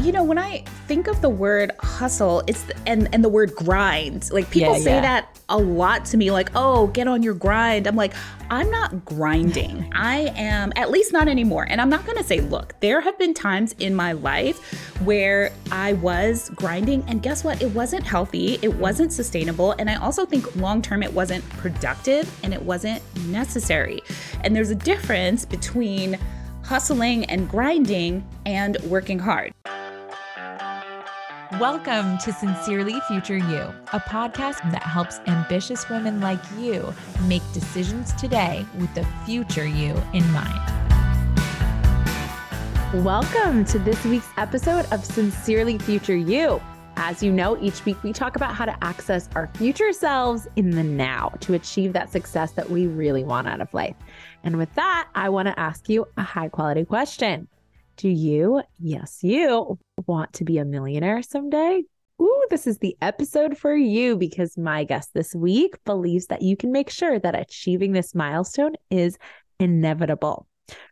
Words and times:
you 0.00 0.12
know, 0.12 0.24
when 0.24 0.38
I 0.38 0.64
think 0.86 1.06
of 1.06 1.20
the 1.20 1.28
word 1.28 1.72
hustle, 1.80 2.42
it's 2.46 2.62
the, 2.64 2.74
and 2.86 3.08
and 3.14 3.22
the 3.22 3.28
word 3.28 3.54
grind. 3.54 4.30
Like 4.32 4.50
people 4.50 4.72
Yeah, 4.74 4.78
say 4.78 4.94
yeah. 4.94 5.00
that 5.02 5.40
a 5.48 5.58
lot 5.58 6.04
to 6.06 6.16
me 6.16 6.30
like, 6.30 6.50
"Oh, 6.54 6.86
get 6.88 7.06
on 7.08 7.22
your 7.22 7.34
grind." 7.34 7.86
I'm 7.86 7.96
like, 7.96 8.14
"I'm 8.50 8.70
not 8.70 9.04
grinding. 9.04 9.90
I 9.94 10.32
am 10.36 10.72
at 10.76 10.90
least 10.90 11.12
not 11.12 11.28
anymore." 11.28 11.66
And 11.68 11.80
I'm 11.80 11.90
not 11.90 12.06
going 12.06 12.18
to 12.18 12.24
say, 12.24 12.40
"Look, 12.40 12.74
there 12.80 13.00
have 13.00 13.18
been 13.18 13.34
times 13.34 13.74
in 13.78 13.94
my 13.94 14.12
life 14.12 14.58
where 15.04 15.52
I 15.70 15.94
was 15.94 16.50
grinding 16.50 17.04
and 17.06 17.22
guess 17.22 17.44
what? 17.44 17.60
It 17.62 17.70
wasn't 17.74 18.04
healthy, 18.04 18.58
it 18.62 18.74
wasn't 18.74 19.12
sustainable, 19.12 19.72
and 19.78 19.90
I 19.90 19.96
also 19.96 20.24
think 20.24 20.56
long 20.56 20.82
term 20.82 21.02
it 21.02 21.12
wasn't 21.12 21.48
productive 21.50 22.30
and 22.42 22.54
it 22.54 22.62
wasn't 22.62 23.02
necessary. 23.26 24.02
And 24.44 24.54
there's 24.56 24.70
a 24.70 24.74
difference 24.74 25.44
between 25.44 26.18
hustling 26.64 27.24
and 27.24 27.48
grinding 27.48 28.24
and 28.46 28.76
working 28.82 29.18
hard. 29.18 29.52
Welcome 31.60 32.16
to 32.20 32.32
Sincerely 32.32 32.98
Future 33.02 33.36
You, 33.36 33.74
a 33.92 34.00
podcast 34.00 34.62
that 34.72 34.82
helps 34.82 35.18
ambitious 35.26 35.86
women 35.90 36.18
like 36.18 36.40
you 36.56 36.94
make 37.26 37.42
decisions 37.52 38.14
today 38.14 38.64
with 38.78 38.94
the 38.94 39.06
future 39.26 39.66
you 39.66 39.94
in 40.14 40.26
mind. 40.32 40.58
Welcome 43.04 43.66
to 43.66 43.78
this 43.78 44.02
week's 44.06 44.30
episode 44.38 44.86
of 44.90 45.04
Sincerely 45.04 45.76
Future 45.76 46.16
You. 46.16 46.62
As 46.96 47.22
you 47.22 47.30
know, 47.30 47.60
each 47.60 47.84
week 47.84 48.02
we 48.02 48.14
talk 48.14 48.36
about 48.36 48.54
how 48.54 48.64
to 48.64 48.82
access 48.82 49.28
our 49.34 49.50
future 49.56 49.92
selves 49.92 50.48
in 50.56 50.70
the 50.70 50.82
now 50.82 51.28
to 51.40 51.52
achieve 51.52 51.92
that 51.92 52.10
success 52.10 52.52
that 52.52 52.70
we 52.70 52.86
really 52.86 53.22
want 53.22 53.48
out 53.48 53.60
of 53.60 53.74
life. 53.74 53.96
And 54.44 54.56
with 54.56 54.74
that, 54.76 55.08
I 55.14 55.28
want 55.28 55.48
to 55.48 55.60
ask 55.60 55.90
you 55.90 56.08
a 56.16 56.22
high 56.22 56.48
quality 56.48 56.86
question. 56.86 57.48
Do 58.00 58.08
you, 58.08 58.62
yes, 58.78 59.18
you, 59.20 59.78
want 60.06 60.32
to 60.32 60.44
be 60.44 60.56
a 60.56 60.64
millionaire 60.64 61.20
someday? 61.20 61.82
Ooh, 62.18 62.46
this 62.48 62.66
is 62.66 62.78
the 62.78 62.96
episode 63.02 63.58
for 63.58 63.76
you 63.76 64.16
because 64.16 64.56
my 64.56 64.84
guest 64.84 65.10
this 65.12 65.34
week 65.34 65.74
believes 65.84 66.28
that 66.28 66.40
you 66.40 66.56
can 66.56 66.72
make 66.72 66.88
sure 66.88 67.18
that 67.18 67.38
achieving 67.38 67.92
this 67.92 68.14
milestone 68.14 68.72
is 68.88 69.18
inevitable. 69.58 70.46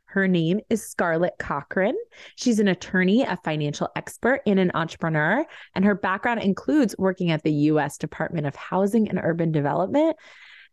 Her 0.05 0.29
name 0.29 0.61
is 0.69 0.87
Scarlett 0.87 1.33
Cochran. 1.39 1.97
She's 2.37 2.61
an 2.61 2.69
attorney, 2.69 3.23
a 3.23 3.39
financial 3.43 3.89
expert, 3.97 4.43
and 4.47 4.61
an 4.61 4.73
entrepreneur. 4.75 5.47
And 5.75 5.87
her 5.87 5.95
background 5.95 6.43
includes 6.43 6.95
working 6.99 7.31
at 7.31 7.43
the 7.43 7.53
US 7.53 7.97
Department 7.97 8.47
of 8.47 8.55
Housing 8.55 9.09
and 9.09 9.19
Urban 9.19 9.51
Development. 9.51 10.15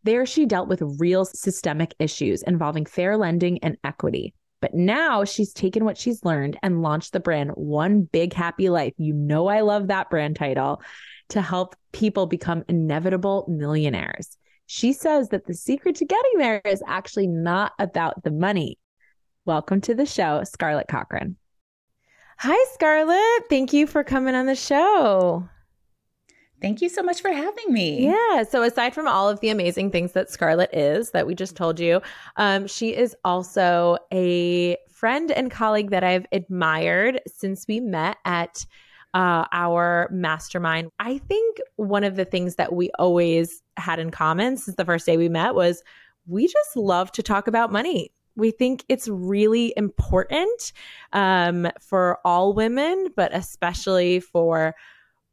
There, 0.03 0.25
she 0.25 0.45
dealt 0.45 0.67
with 0.67 1.00
real 1.00 1.23
systemic 1.23 1.95
issues 1.97 2.44
involving 2.44 2.86
fair 2.86 3.16
lending 3.16 3.63
and 3.63 3.78
equity. 3.86 4.33
But 4.66 4.73
now 4.73 5.25
she's 5.25 5.53
taken 5.53 5.85
what 5.85 5.95
she's 5.95 6.25
learned 6.25 6.58
and 6.63 6.81
launched 6.81 7.13
the 7.13 7.19
brand 7.19 7.52
One 7.52 8.02
Big 8.02 8.33
Happy 8.33 8.69
Life. 8.69 8.94
You 8.97 9.13
know, 9.13 9.45
I 9.45 9.61
love 9.61 9.89
that 9.89 10.09
brand 10.09 10.38
title 10.38 10.81
to 11.30 11.39
help 11.39 11.75
people 11.91 12.25
become 12.25 12.63
inevitable 12.67 13.45
millionaires. 13.47 14.35
She 14.66 14.91
says 14.91 15.30
that 15.30 15.45
the 15.45 15.53
secret 15.53 15.97
to 15.97 16.05
getting 16.05 16.39
there 16.39 16.63
is 16.66 16.81
actually 16.88 17.27
not 17.27 17.73
about 17.77 18.23
the 18.23 18.31
money. 18.31 18.80
Welcome 19.45 19.81
to 19.81 19.94
the 19.94 20.07
show, 20.07 20.44
Scarlett 20.44 20.88
Cochran. 20.88 21.38
Hi, 22.39 22.73
Scarlett. 22.73 23.47
Thank 23.47 23.72
you 23.72 23.85
for 23.85 24.03
coming 24.03 24.33
on 24.33 24.47
the 24.47 24.55
show. 24.55 25.47
Thank 26.61 26.81
you 26.81 26.89
so 26.89 27.03
much 27.03 27.22
for 27.22 27.31
having 27.31 27.73
me. 27.73 28.06
Yeah. 28.06 28.44
So, 28.44 28.64
aside 28.64 28.94
from 28.94 29.08
all 29.08 29.30
of 29.30 29.39
the 29.42 29.50
amazing 29.50 29.92
things 29.92 30.14
that 30.14 30.30
Scarlett 30.30 30.73
is 30.73 31.12
that 31.12 31.28
we 31.28 31.36
just 31.36 31.56
told 31.56 31.80
you, 31.80 32.02
um, 32.38 32.66
she 32.67 32.95
is 32.95 33.16
also 33.25 33.97
a 34.14 34.78
friend 34.89 35.31
and 35.31 35.52
colleague 35.52 35.92
that 35.92 36.03
I've 36.03 36.25
admired 36.31 37.22
since 37.28 37.66
we 37.67 37.80
met 37.81 38.17
at 38.25 38.66
uh, 39.14 39.45
our 39.52 40.09
mastermind. 40.12 40.92
I 41.00 41.20
think 41.20 41.59
one 41.75 42.03
of 42.03 42.16
the 42.16 42.25
things 42.25 42.56
that 42.56 42.73
we 42.73 42.90
always 43.00 43.62
had 43.78 44.00
in 44.00 44.12
common 44.12 44.58
since 44.58 44.75
the 44.78 44.86
first 44.86 45.06
day 45.06 45.17
we 45.17 45.30
met 45.30 45.56
was 45.56 45.84
we 46.28 46.47
just 46.47 46.75
love 46.75 47.12
to 47.13 47.24
talk 47.24 47.47
about 47.47 47.72
money. 47.72 48.12
We 48.35 48.52
think 48.52 48.84
it's 48.90 49.08
really 49.08 49.74
important 49.78 50.74
um, 51.13 51.69
for 51.79 52.19
all 52.25 52.53
women, 52.53 53.08
but 53.16 53.34
especially 53.34 54.19
for 54.19 54.75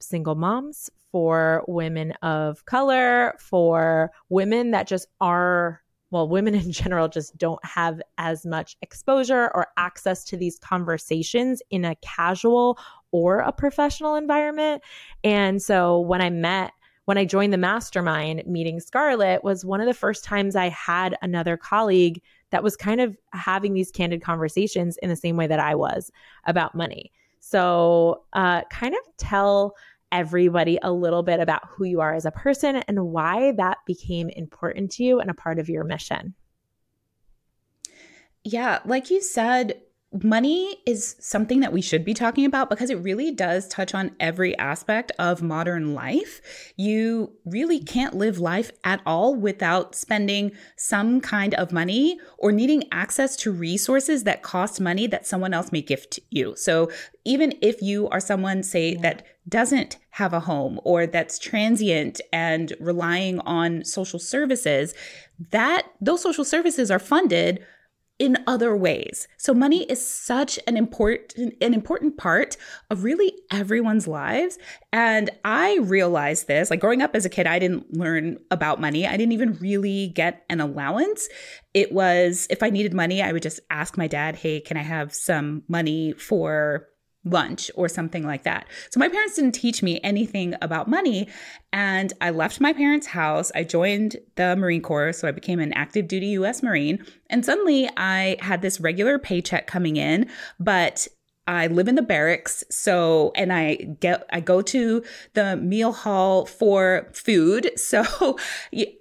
single 0.00 0.36
moms, 0.36 0.90
for 1.12 1.62
women 1.68 2.12
of 2.22 2.64
color, 2.64 3.34
for 3.38 4.10
women 4.30 4.70
that 4.72 4.88
just 4.88 5.06
are, 5.20 5.82
well, 6.10 6.26
women 6.26 6.54
in 6.56 6.72
general 6.72 7.06
just 7.06 7.36
don't 7.36 7.64
have 7.64 8.00
as 8.18 8.44
much 8.44 8.76
exposure 8.82 9.50
or 9.54 9.68
access 9.76 10.24
to 10.24 10.36
these 10.36 10.58
conversations 10.58 11.62
in 11.70 11.84
a 11.84 11.94
casual 11.96 12.78
or 13.12 13.40
a 13.40 13.52
professional 13.52 14.16
environment. 14.16 14.82
And 15.22 15.62
so 15.62 16.00
when 16.00 16.22
I 16.22 16.30
met, 16.30 16.72
when 17.04 17.18
I 17.18 17.24
joined 17.24 17.52
the 17.52 17.58
mastermind, 17.58 18.44
meeting 18.46 18.80
Scarlett 18.80 19.44
was 19.44 19.64
one 19.64 19.80
of 19.80 19.86
the 19.86 19.94
first 19.94 20.24
times 20.24 20.56
I 20.56 20.70
had 20.70 21.16
another 21.20 21.56
colleague 21.56 22.22
that 22.50 22.62
was 22.62 22.76
kind 22.76 23.00
of 23.00 23.16
having 23.32 23.74
these 23.74 23.90
candid 23.90 24.22
conversations 24.22 24.96
in 25.02 25.10
the 25.10 25.16
same 25.16 25.36
way 25.36 25.46
that 25.46 25.60
I 25.60 25.74
was 25.74 26.10
about 26.46 26.74
money. 26.74 27.12
So, 27.40 28.22
uh, 28.34 28.62
kind 28.70 28.94
of 28.94 29.00
tell 29.16 29.74
everybody 30.12 30.78
a 30.82 30.92
little 30.92 31.22
bit 31.22 31.40
about 31.40 31.62
who 31.68 31.84
you 31.84 32.00
are 32.00 32.14
as 32.14 32.26
a 32.26 32.30
person 32.30 32.76
and 32.76 33.06
why 33.06 33.52
that 33.52 33.78
became 33.86 34.28
important 34.28 34.92
to 34.92 35.04
you 35.04 35.18
and 35.18 35.30
a 35.30 35.34
part 35.34 35.58
of 35.58 35.68
your 35.68 35.82
mission. 35.82 36.34
Yeah, 38.44 38.80
like 38.84 39.10
you 39.10 39.20
said, 39.22 39.80
money 40.22 40.76
is 40.84 41.16
something 41.20 41.60
that 41.60 41.72
we 41.72 41.80
should 41.80 42.04
be 42.04 42.12
talking 42.12 42.44
about 42.44 42.68
because 42.68 42.90
it 42.90 42.96
really 42.96 43.30
does 43.30 43.66
touch 43.68 43.94
on 43.94 44.14
every 44.20 44.56
aspect 44.58 45.10
of 45.18 45.42
modern 45.42 45.94
life. 45.94 46.40
You 46.76 47.32
really 47.44 47.80
can't 47.80 48.14
live 48.14 48.38
life 48.38 48.70
at 48.84 49.00
all 49.06 49.34
without 49.34 49.94
spending 49.94 50.52
some 50.76 51.20
kind 51.20 51.54
of 51.54 51.72
money 51.72 52.20
or 52.38 52.52
needing 52.52 52.84
access 52.92 53.36
to 53.36 53.52
resources 53.52 54.24
that 54.24 54.42
cost 54.42 54.80
money 54.80 55.06
that 55.06 55.26
someone 55.26 55.54
else 55.54 55.72
may 55.72 55.82
gift 55.82 56.18
you. 56.30 56.54
So, 56.56 56.90
even 57.24 57.54
if 57.62 57.80
you 57.80 58.08
are 58.08 58.18
someone, 58.18 58.64
say, 58.64 58.96
that 58.96 59.24
doesn't 59.48 59.96
have 60.10 60.32
a 60.32 60.40
home 60.40 60.80
or 60.84 61.06
that's 61.06 61.38
transient 61.38 62.20
and 62.32 62.74
relying 62.80 63.38
on 63.40 63.84
social 63.84 64.18
services, 64.18 64.92
that 65.50 65.86
those 66.00 66.20
social 66.20 66.44
services 66.44 66.90
are 66.90 66.98
funded 66.98 67.64
in 68.18 68.36
other 68.46 68.76
ways. 68.76 69.26
So 69.36 69.52
money 69.52 69.82
is 69.84 70.06
such 70.06 70.58
an 70.66 70.76
important 70.76 71.54
an 71.60 71.74
important 71.74 72.16
part 72.16 72.56
of 72.90 73.04
really 73.04 73.32
everyone's 73.50 74.06
lives 74.06 74.58
and 74.92 75.30
I 75.44 75.78
realized 75.78 76.46
this 76.46 76.70
like 76.70 76.80
growing 76.80 77.02
up 77.02 77.16
as 77.16 77.24
a 77.24 77.30
kid 77.30 77.46
I 77.46 77.58
didn't 77.58 77.96
learn 77.96 78.38
about 78.50 78.80
money. 78.80 79.06
I 79.06 79.16
didn't 79.16 79.32
even 79.32 79.54
really 79.54 80.08
get 80.08 80.44
an 80.48 80.60
allowance. 80.60 81.28
It 81.74 81.92
was 81.92 82.46
if 82.50 82.62
I 82.62 82.70
needed 82.70 82.94
money 82.94 83.22
I 83.22 83.32
would 83.32 83.42
just 83.42 83.60
ask 83.70 83.96
my 83.96 84.06
dad, 84.06 84.36
"Hey, 84.36 84.60
can 84.60 84.76
I 84.76 84.82
have 84.82 85.14
some 85.14 85.64
money 85.68 86.12
for 86.12 86.88
lunch 87.24 87.70
or 87.74 87.88
something 87.88 88.24
like 88.24 88.42
that. 88.42 88.66
So 88.90 88.98
my 88.98 89.08
parents 89.08 89.36
didn't 89.36 89.52
teach 89.52 89.82
me 89.82 90.00
anything 90.02 90.54
about 90.60 90.88
money 90.88 91.28
and 91.72 92.12
I 92.20 92.30
left 92.30 92.60
my 92.60 92.72
parents' 92.72 93.06
house. 93.06 93.52
I 93.54 93.64
joined 93.64 94.16
the 94.34 94.56
Marine 94.56 94.82
Corps, 94.82 95.12
so 95.12 95.28
I 95.28 95.32
became 95.32 95.60
an 95.60 95.72
active 95.72 96.08
duty 96.08 96.28
US 96.28 96.62
Marine, 96.62 97.04
and 97.30 97.44
suddenly 97.44 97.88
I 97.96 98.36
had 98.40 98.60
this 98.60 98.80
regular 98.80 99.18
paycheck 99.18 99.66
coming 99.66 99.96
in, 99.96 100.28
but 100.60 101.08
I 101.46 101.66
live 101.66 101.88
in 101.88 101.96
the 101.96 102.02
barracks, 102.02 102.62
so 102.70 103.32
and 103.34 103.52
I 103.52 103.74
get 103.74 104.24
I 104.30 104.40
go 104.40 104.62
to 104.62 105.02
the 105.34 105.56
meal 105.56 105.92
hall 105.92 106.46
for 106.46 107.08
food. 107.12 107.70
So 107.82 108.38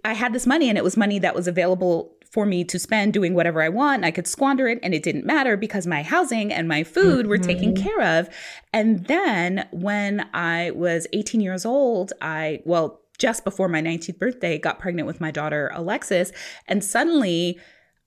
I 0.04 0.14
had 0.14 0.34
this 0.34 0.46
money 0.46 0.68
and 0.68 0.78
it 0.78 0.84
was 0.84 0.98
money 0.98 1.18
that 1.20 1.36
was 1.36 1.48
available 1.48 2.14
for 2.32 2.46
me 2.46 2.64
to 2.64 2.80
spend 2.80 3.14
doing 3.14 3.34
whatever 3.34 3.62
I 3.62 3.70
want. 3.70 4.06
I 4.06 4.12
could 4.12 4.26
squander 4.26 4.68
it 4.68 4.80
and 4.82 4.94
it 4.94 5.04
didn't 5.04 5.26
matter 5.26 5.58
because 5.58 5.86
my 5.86 6.02
housing 6.02 6.52
and 6.52 6.68
my 6.68 6.84
food 6.84 7.28
were 7.28 7.38
taken 7.38 7.74
mm-hmm. 7.74 7.84
care 7.84 8.20
of. 8.20 8.30
And 8.72 9.06
then 9.08 9.68
when 9.72 10.28
I 10.34 10.72
was 10.72 11.08
18 11.12 11.42
years 11.42 11.66
old, 11.66 12.14
I, 12.22 12.62
well, 12.64 13.02
just 13.20 13.44
before 13.44 13.68
my 13.68 13.82
19th 13.82 14.18
birthday, 14.18 14.58
got 14.58 14.80
pregnant 14.80 15.08
with 15.08 15.20
my 15.20 15.30
daughter, 15.30 15.72
Alexis. 15.74 16.32
And 16.68 16.84
suddenly 16.84 17.60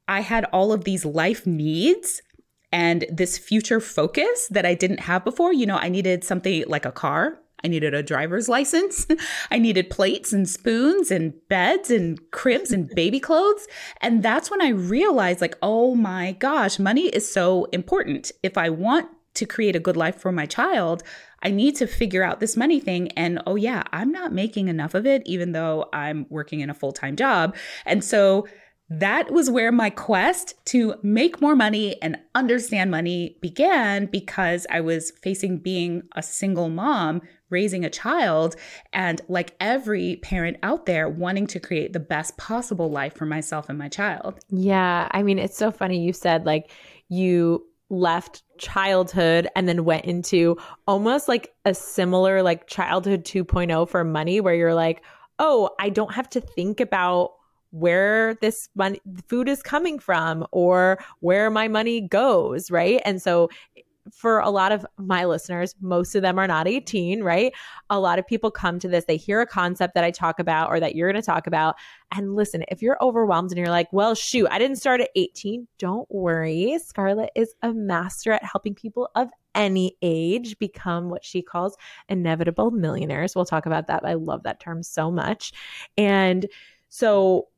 I 0.09 0.21
had 0.21 0.47
all 0.47 0.73
of 0.73 0.85
these 0.85 1.05
life 1.05 1.47
needs 1.47 2.23
and 2.73 3.05
this 3.11 3.37
future 3.39 3.79
focus 3.79 4.49
that 4.51 4.65
I 4.65 4.75
didn't 4.75 5.01
have 5.01 5.23
before. 5.23 5.53
You 5.53 5.67
know, 5.67 5.77
I 5.77 5.91
needed 5.91 6.25
something 6.25 6.65
like 6.67 6.87
a 6.87 6.93
car. 6.93 7.39
I 7.65 7.69
needed 7.69 7.95
a 7.95 8.03
driver's 8.03 8.49
license. 8.49 9.07
I 9.51 9.59
needed 9.59 9.91
plates 9.91 10.33
and 10.33 10.49
spoons 10.49 11.11
and 11.11 11.33
beds 11.49 11.91
and 11.91 12.21
cribs 12.31 12.71
and 12.71 12.89
baby 12.91 13.19
clothes. 13.19 13.67
And 14.01 14.23
that's 14.23 14.51
when 14.51 14.61
I 14.61 14.69
realized, 14.69 15.41
like, 15.41 15.57
oh 15.63 15.95
my 15.95 16.33
gosh, 16.33 16.79
money 16.79 17.07
is 17.09 17.31
so 17.31 17.65
important. 17.73 18.31
If 18.43 18.59
I 18.59 18.69
want 18.69 19.09
to 19.35 19.47
create 19.47 19.75
a 19.75 19.81
good 19.81 19.97
life 19.97 20.21
for 20.21 20.31
my 20.31 20.47
child, 20.47 21.03
I 21.43 21.51
need 21.51 21.77
to 21.77 21.87
figure 21.87 22.23
out 22.23 22.41
this 22.41 22.57
money 22.57 22.81
thing. 22.81 23.09
And 23.13 23.41
oh, 23.47 23.57
yeah, 23.57 23.83
I'm 23.93 24.13
not 24.13 24.33
making 24.33 24.69
enough 24.69 24.95
of 24.95 25.07
it, 25.07 25.23
even 25.25 25.53
though 25.53 25.89
I'm 25.93 26.27
working 26.29 26.61
in 26.61 26.71
a 26.71 26.75
full 26.75 26.93
time 26.93 27.17
job. 27.17 27.57
And 27.87 28.05
so 28.05 28.47
that 28.91 29.31
was 29.31 29.51
where 29.51 29.73
my 29.73 29.89
quest 29.91 30.55
to 30.67 30.95
make 31.03 31.41
more 31.41 31.57
money 31.57 32.01
and 32.03 32.19
understand 32.35 32.91
money 32.91 33.39
began 33.41 34.07
because 34.07 34.67
I 34.71 34.81
was 34.83 35.11
facing 35.23 35.59
being 35.59 36.03
a 36.15 36.23
single 36.23 36.69
mom 36.69 37.23
raising 37.55 37.85
a 37.85 37.91
child 37.91 38.57
and 38.93 39.21
like 39.29 39.55
every 39.61 40.17
parent 40.17 40.57
out 40.65 40.87
there 40.87 41.09
wanting 41.09 41.47
to 41.47 41.61
create 41.61 41.93
the 41.93 42.01
best 42.01 42.37
possible 42.37 42.91
life 42.91 43.15
for 43.15 43.27
myself 43.27 43.69
and 43.69 43.79
my 43.79 43.89
child. 43.89 44.41
Yeah, 44.51 45.09
I 45.13 45.23
mean 45.23 45.39
it's 45.39 45.57
so 45.57 45.71
funny 45.71 46.05
you 46.05 46.13
said 46.13 46.45
like 46.45 46.73
you 47.09 47.65
left 47.91 48.43
childhood 48.59 49.47
and 49.55 49.69
then 49.69 49.85
went 49.85 50.05
into 50.05 50.57
almost 50.89 51.29
like 51.29 51.55
a 51.65 51.75
similar 51.75 52.43
like 52.43 52.67
childhood 52.67 53.25
2.0 53.25 53.89
for 53.89 54.03
money 54.03 54.41
where 54.41 54.55
you're 54.55 54.75
like, 54.75 55.03
"Oh, 55.39 55.71
I 55.79 55.91
don't 55.91 56.13
have 56.15 56.29
to 56.31 56.41
think 56.41 56.81
about 56.81 57.35
where 57.71 58.35
this 58.35 58.69
money 58.75 59.01
food 59.29 59.49
is 59.49 59.63
coming 59.63 59.99
from 59.99 60.47
or 60.53 60.99
where 61.21 61.51
my 61.51 61.67
money 61.67 62.01
goes, 62.01 62.71
right? 62.71 63.01
And 63.05 63.21
so 63.21 63.49
for 64.13 64.41
a 64.41 64.51
lot 64.51 64.73
of 64.73 64.85
my 64.99 65.25
listeners, 65.25 65.75
most 65.81 66.15
of 66.15 66.23
them 66.23 66.39
are 66.39 66.47
not 66.47 66.69
18, 66.69 67.23
right? 67.23 67.53
A 67.91 67.99
lot 67.99 68.19
of 68.19 68.27
people 68.27 68.51
come 68.51 68.79
to 68.81 68.89
this, 68.89 69.05
they 69.07 69.17
hear 69.17 69.41
a 69.41 69.47
concept 69.47 69.95
that 69.95 70.05
I 70.05 70.11
talk 70.11 70.39
about 70.39 70.69
or 70.69 70.81
that 70.81 70.95
you're 70.95 71.11
going 71.11 71.21
to 71.21 71.27
talk 71.27 71.47
about. 71.47 71.77
And 72.15 72.37
listen, 72.37 72.65
if 72.69 72.83
you're 72.83 73.03
overwhelmed 73.03 73.51
and 73.51 73.59
you're 73.59 73.69
like, 73.69 73.93
well, 73.93 74.15
shoot, 74.15 74.47
I 74.51 74.59
didn't 74.59 74.77
start 74.77 75.01
at 75.01 75.11
18, 75.17 75.67
don't 75.79 76.11
worry. 76.11 76.79
Scarlett 76.85 77.31
is 77.35 77.55
a 77.63 77.73
master 77.73 78.33
at 78.33 78.45
helping 78.45 78.75
people 78.75 79.09
of 79.15 79.29
any 79.55 79.97
age 80.03 80.59
become 80.59 81.09
what 81.09 81.25
she 81.25 81.41
calls 81.41 81.77
inevitable 82.09 82.71
millionaires. 82.71 83.35
We'll 83.35 83.45
talk 83.45 83.67
about 83.67 83.87
that. 83.87 84.05
I 84.05 84.15
love 84.15 84.43
that 84.43 84.61
term 84.61 84.83
so 84.83 85.11
much. 85.11 85.53
And 85.97 86.47
so, 86.89 87.49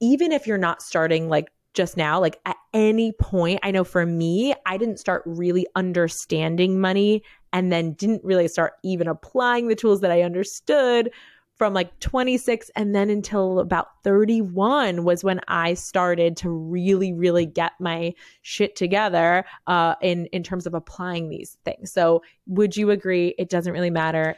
even 0.00 0.32
if 0.32 0.46
you're 0.46 0.56
not 0.56 0.82
starting 0.82 1.28
like 1.28 1.50
just 1.74 1.96
now, 1.96 2.20
like 2.20 2.40
at 2.46 2.56
any 2.72 3.12
point, 3.12 3.60
I 3.62 3.70
know 3.70 3.84
for 3.84 4.06
me, 4.06 4.54
I 4.64 4.76
didn't 4.76 4.98
start 4.98 5.22
really 5.26 5.66
understanding 5.74 6.80
money 6.80 7.22
and 7.52 7.70
then 7.70 7.92
didn't 7.92 8.24
really 8.24 8.48
start 8.48 8.74
even 8.82 9.08
applying 9.08 9.68
the 9.68 9.74
tools 9.74 10.00
that 10.00 10.10
I 10.10 10.22
understood 10.22 11.10
from 11.56 11.72
like 11.72 11.98
26 12.00 12.70
and 12.74 12.94
then 12.94 13.10
until 13.10 13.60
about 13.60 14.02
31 14.02 15.04
was 15.04 15.22
when 15.22 15.40
I 15.46 15.74
started 15.74 16.36
to 16.38 16.50
really 16.50 17.12
really 17.12 17.46
get 17.46 17.72
my 17.78 18.12
shit 18.42 18.74
together 18.74 19.44
uh 19.68 19.94
in 20.02 20.26
in 20.26 20.42
terms 20.42 20.66
of 20.66 20.74
applying 20.74 21.28
these 21.28 21.56
things. 21.64 21.92
So 21.92 22.22
would 22.46 22.76
you 22.76 22.90
agree 22.90 23.36
it 23.38 23.50
doesn't 23.50 23.72
really 23.72 23.90
matter 23.90 24.36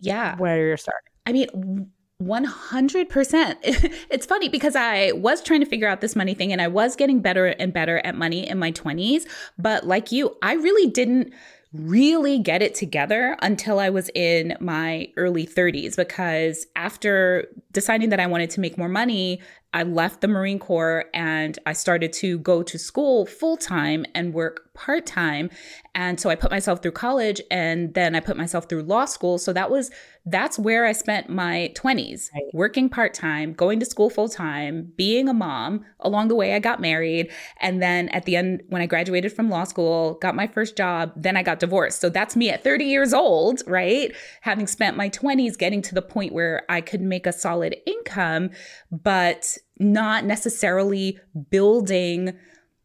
yeah 0.00 0.36
where 0.38 0.66
you're 0.66 0.76
starting? 0.76 1.12
I 1.24 1.32
mean 1.32 1.92
100%. 2.22 3.96
It's 4.10 4.26
funny 4.26 4.48
because 4.48 4.76
I 4.76 5.12
was 5.12 5.42
trying 5.42 5.60
to 5.60 5.66
figure 5.66 5.88
out 5.88 6.00
this 6.00 6.16
money 6.16 6.34
thing 6.34 6.52
and 6.52 6.60
I 6.60 6.68
was 6.68 6.96
getting 6.96 7.20
better 7.20 7.46
and 7.46 7.72
better 7.72 7.98
at 8.04 8.14
money 8.14 8.48
in 8.48 8.58
my 8.58 8.72
20s. 8.72 9.22
But 9.58 9.86
like 9.86 10.12
you, 10.12 10.36
I 10.42 10.54
really 10.54 10.90
didn't 10.90 11.32
really 11.72 12.38
get 12.38 12.62
it 12.62 12.74
together 12.74 13.36
until 13.42 13.78
I 13.78 13.90
was 13.90 14.10
in 14.14 14.56
my 14.58 15.08
early 15.16 15.46
30s 15.46 15.96
because 15.96 16.66
after 16.74 17.46
deciding 17.70 18.08
that 18.08 18.18
I 18.18 18.26
wanted 18.26 18.50
to 18.50 18.60
make 18.60 18.76
more 18.76 18.88
money, 18.88 19.40
I 19.72 19.84
left 19.84 20.20
the 20.20 20.26
Marine 20.26 20.58
Corps 20.58 21.04
and 21.14 21.56
I 21.66 21.74
started 21.74 22.12
to 22.14 22.40
go 22.40 22.64
to 22.64 22.76
school 22.76 23.24
full 23.24 23.56
time 23.56 24.04
and 24.16 24.34
work 24.34 24.74
part 24.74 25.06
time. 25.06 25.48
And 25.94 26.18
so 26.18 26.28
I 26.28 26.34
put 26.34 26.50
myself 26.50 26.82
through 26.82 26.92
college 26.92 27.40
and 27.52 27.94
then 27.94 28.16
I 28.16 28.20
put 28.20 28.36
myself 28.36 28.68
through 28.68 28.82
law 28.82 29.04
school. 29.04 29.38
So 29.38 29.52
that 29.52 29.70
was 29.70 29.92
that's 30.26 30.58
where 30.58 30.84
I 30.84 30.92
spent 30.92 31.30
my 31.30 31.72
20s, 31.74 32.28
right. 32.34 32.44
working 32.52 32.88
part 32.88 33.14
time, 33.14 33.52
going 33.52 33.80
to 33.80 33.86
school 33.86 34.10
full 34.10 34.28
time, 34.28 34.92
being 34.96 35.28
a 35.28 35.34
mom. 35.34 35.84
Along 36.00 36.28
the 36.28 36.34
way, 36.34 36.54
I 36.54 36.58
got 36.58 36.80
married. 36.80 37.30
And 37.60 37.82
then 37.82 38.08
at 38.10 38.24
the 38.24 38.36
end, 38.36 38.62
when 38.68 38.82
I 38.82 38.86
graduated 38.86 39.32
from 39.32 39.48
law 39.48 39.64
school, 39.64 40.14
got 40.20 40.34
my 40.34 40.46
first 40.46 40.76
job, 40.76 41.12
then 41.16 41.36
I 41.36 41.42
got 41.42 41.58
divorced. 41.58 42.00
So 42.00 42.10
that's 42.10 42.36
me 42.36 42.50
at 42.50 42.62
30 42.62 42.84
years 42.84 43.14
old, 43.14 43.62
right? 43.66 44.14
Having 44.42 44.66
spent 44.66 44.96
my 44.96 45.08
20s 45.08 45.56
getting 45.56 45.82
to 45.82 45.94
the 45.94 46.02
point 46.02 46.32
where 46.32 46.62
I 46.68 46.80
could 46.80 47.00
make 47.00 47.26
a 47.26 47.32
solid 47.32 47.76
income, 47.86 48.50
but 48.90 49.56
not 49.78 50.24
necessarily 50.24 51.18
building 51.50 52.36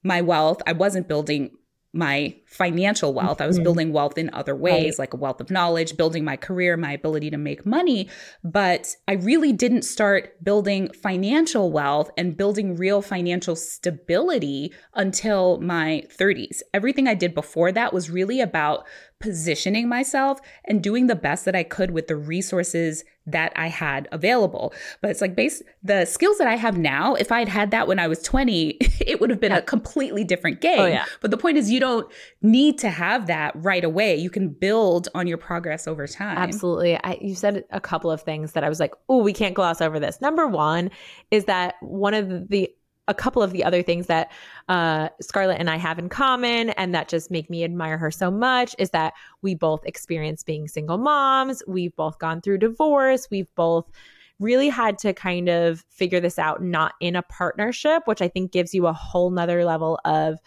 my 0.04 0.22
wealth. 0.22 0.62
I 0.66 0.72
wasn't 0.72 1.08
building 1.08 1.52
my 1.92 2.36
financial 2.56 3.13
wealth. 3.13 3.42
I 3.42 3.48
was 3.48 3.57
mm-hmm. 3.57 3.63
building 3.63 3.94
wealth 3.94 4.18
in 4.18 4.30
other 4.34 4.56
ways, 4.56 4.98
like 4.98 5.13
a 5.13 5.18
wealth 5.18 5.42
of 5.42 5.52
knowledge, 5.52 5.98
building 5.98 6.24
my 6.24 6.38
career, 6.38 6.78
my 6.78 6.94
ability 6.94 7.30
to 7.31 7.38
make 7.38 7.66
money. 7.66 8.10
But 8.46 8.96
I 9.10 9.13
really 9.13 9.52
didn't 9.52 9.81
start 9.81 10.42
building 10.42 10.90
financial 10.94 11.69
wealth 11.69 12.10
and 12.18 12.38
building 12.38 12.78
real 12.78 13.02
financial 13.02 13.57
stability 13.57 14.74
until 14.94 15.60
my 15.60 16.06
30s. 16.18 16.62
Everything 16.74 17.10
I 17.10 17.13
did 17.13 17.36
before 17.36 17.74
that 17.74 17.92
was 17.92 18.10
really 18.10 18.40
about 18.40 18.86
positioning 19.19 19.90
myself 19.90 20.40
and 20.66 20.84
doing 20.84 21.08
the 21.08 21.16
best 21.16 21.46
that 21.46 21.56
I 21.56 21.63
could 21.63 21.92
with 21.92 22.08
the 22.08 22.16
resources 22.16 23.04
that 23.28 23.51
I 23.56 23.68
had 23.68 24.08
available. 24.12 24.74
But 25.01 25.10
it's 25.10 25.22
like 25.22 25.36
base 25.36 25.63
the 25.81 26.06
skills 26.06 26.38
that 26.38 26.48
I 26.48 26.56
have 26.56 26.78
now, 26.78 27.16
if 27.16 27.31
I 27.31 27.40
had 27.40 27.48
had 27.48 27.72
that 27.72 27.88
when 27.88 27.98
I 27.98 28.08
was 28.08 28.22
20, 28.22 28.69
it 29.00 29.19
would 29.19 29.30
have 29.30 29.40
been 29.40 29.51
yeah. 29.51 29.60
a 29.60 29.63
completely 29.63 30.24
different 30.24 30.62
game. 30.62 30.80
Oh, 30.80 30.86
yeah. 30.86 31.06
But 31.22 31.31
the 31.31 31.38
point 31.38 31.58
is 31.58 31.72
you 31.72 31.80
don't 31.80 32.12
need 32.46 32.78
to 32.80 32.90
have 32.90 33.28
that 33.28 33.54
right 33.56 33.84
away. 33.84 34.16
You 34.16 34.30
can 34.30 34.50
build 34.50 35.10
on 35.16 35.28
your 35.28 35.38
progress 35.38 35.88
over 35.88 36.08
time. 36.08 36.38
Absolutely. 36.38 36.98
I, 37.04 37.18
you 37.22 37.36
said 37.36 37.66
a 37.72 37.82
couple 37.82 38.12
of 38.12 38.22
things 38.22 38.54
that 38.54 38.64
I 38.64 38.70
was 38.70 38.80
like, 38.80 38.94
"Oh, 39.10 39.22
we 39.24 39.34
can't 39.34 39.54
gloss 39.54 39.82
over 39.82 40.00
this." 40.00 40.22
Number 40.22 40.48
1 40.48 40.90
is 41.32 41.46
that 41.46 41.76
one 41.82 42.14
of 42.14 42.50
the 42.50 42.72
a 43.08 43.14
couple 43.14 43.44
of 43.44 43.52
the 43.52 43.64
other 43.64 43.84
things 43.84 44.08
that 44.08 44.32
uh, 44.68 45.10
Scarlett 45.22 45.60
and 45.60 45.70
I 45.70 45.78
have 45.78 46.00
in 46.00 46.10
common, 46.10 46.72
and 46.72 46.94
that 46.96 47.08
just 47.08 47.30
make 47.30 47.50
me 47.50 47.64
admire 47.64 47.98
her 47.98 48.10
so 48.10 48.32
much, 48.32 48.76
is 48.80 48.90
that 48.92 49.14
we 49.42 49.54
both 49.54 49.86
experience 49.86 50.44
being 50.44 50.68
single 50.68 50.98
moms. 50.98 51.62
We've 51.68 51.96
both 51.96 52.18
gone 52.18 52.42
through 52.42 52.60
divorce. 52.60 53.28
We've 53.30 53.54
both 53.56 53.92
really 54.40 54.70
had 54.70 54.98
to 55.00 55.14
kind 55.14 55.50
of 55.50 55.86
figure 55.90 56.20
this 56.20 56.40
out, 56.40 56.62
not 56.62 56.94
in 57.00 57.16
a 57.16 57.22
partnership, 57.22 58.04
which 58.06 58.22
I 58.22 58.28
think 58.28 58.52
gives 58.52 58.74
you 58.74 58.88
a 58.88 58.94
whole 58.94 59.30
nother 59.30 59.64
level 59.66 60.00
of 60.04 60.40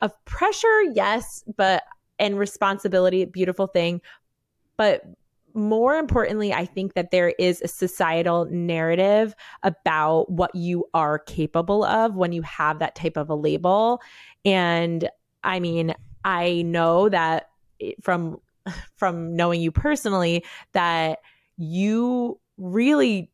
of 0.00 0.12
pressure, 0.24 0.82
yes, 0.94 1.44
but 1.56 1.82
and 2.18 2.38
responsibility, 2.38 3.24
beautiful 3.24 3.66
thing. 3.66 4.00
But 4.76 5.02
more 5.54 5.96
importantly, 5.96 6.52
I 6.52 6.66
think 6.66 6.94
that 6.94 7.10
there 7.10 7.30
is 7.38 7.62
a 7.62 7.68
societal 7.68 8.44
narrative 8.46 9.34
about 9.62 10.30
what 10.30 10.54
you 10.54 10.84
are 10.92 11.18
capable 11.18 11.82
of 11.82 12.14
when 12.14 12.32
you 12.32 12.42
have 12.42 12.78
that 12.78 12.94
type 12.94 13.16
of 13.16 13.30
a 13.30 13.34
label. 13.34 14.02
And 14.44 15.08
I 15.42 15.60
mean, 15.60 15.94
I 16.24 16.62
know 16.62 17.08
that 17.08 17.48
from 18.02 18.40
from 18.96 19.34
knowing 19.34 19.60
you 19.60 19.70
personally 19.70 20.44
that 20.72 21.20
you 21.56 22.38
really 22.58 23.30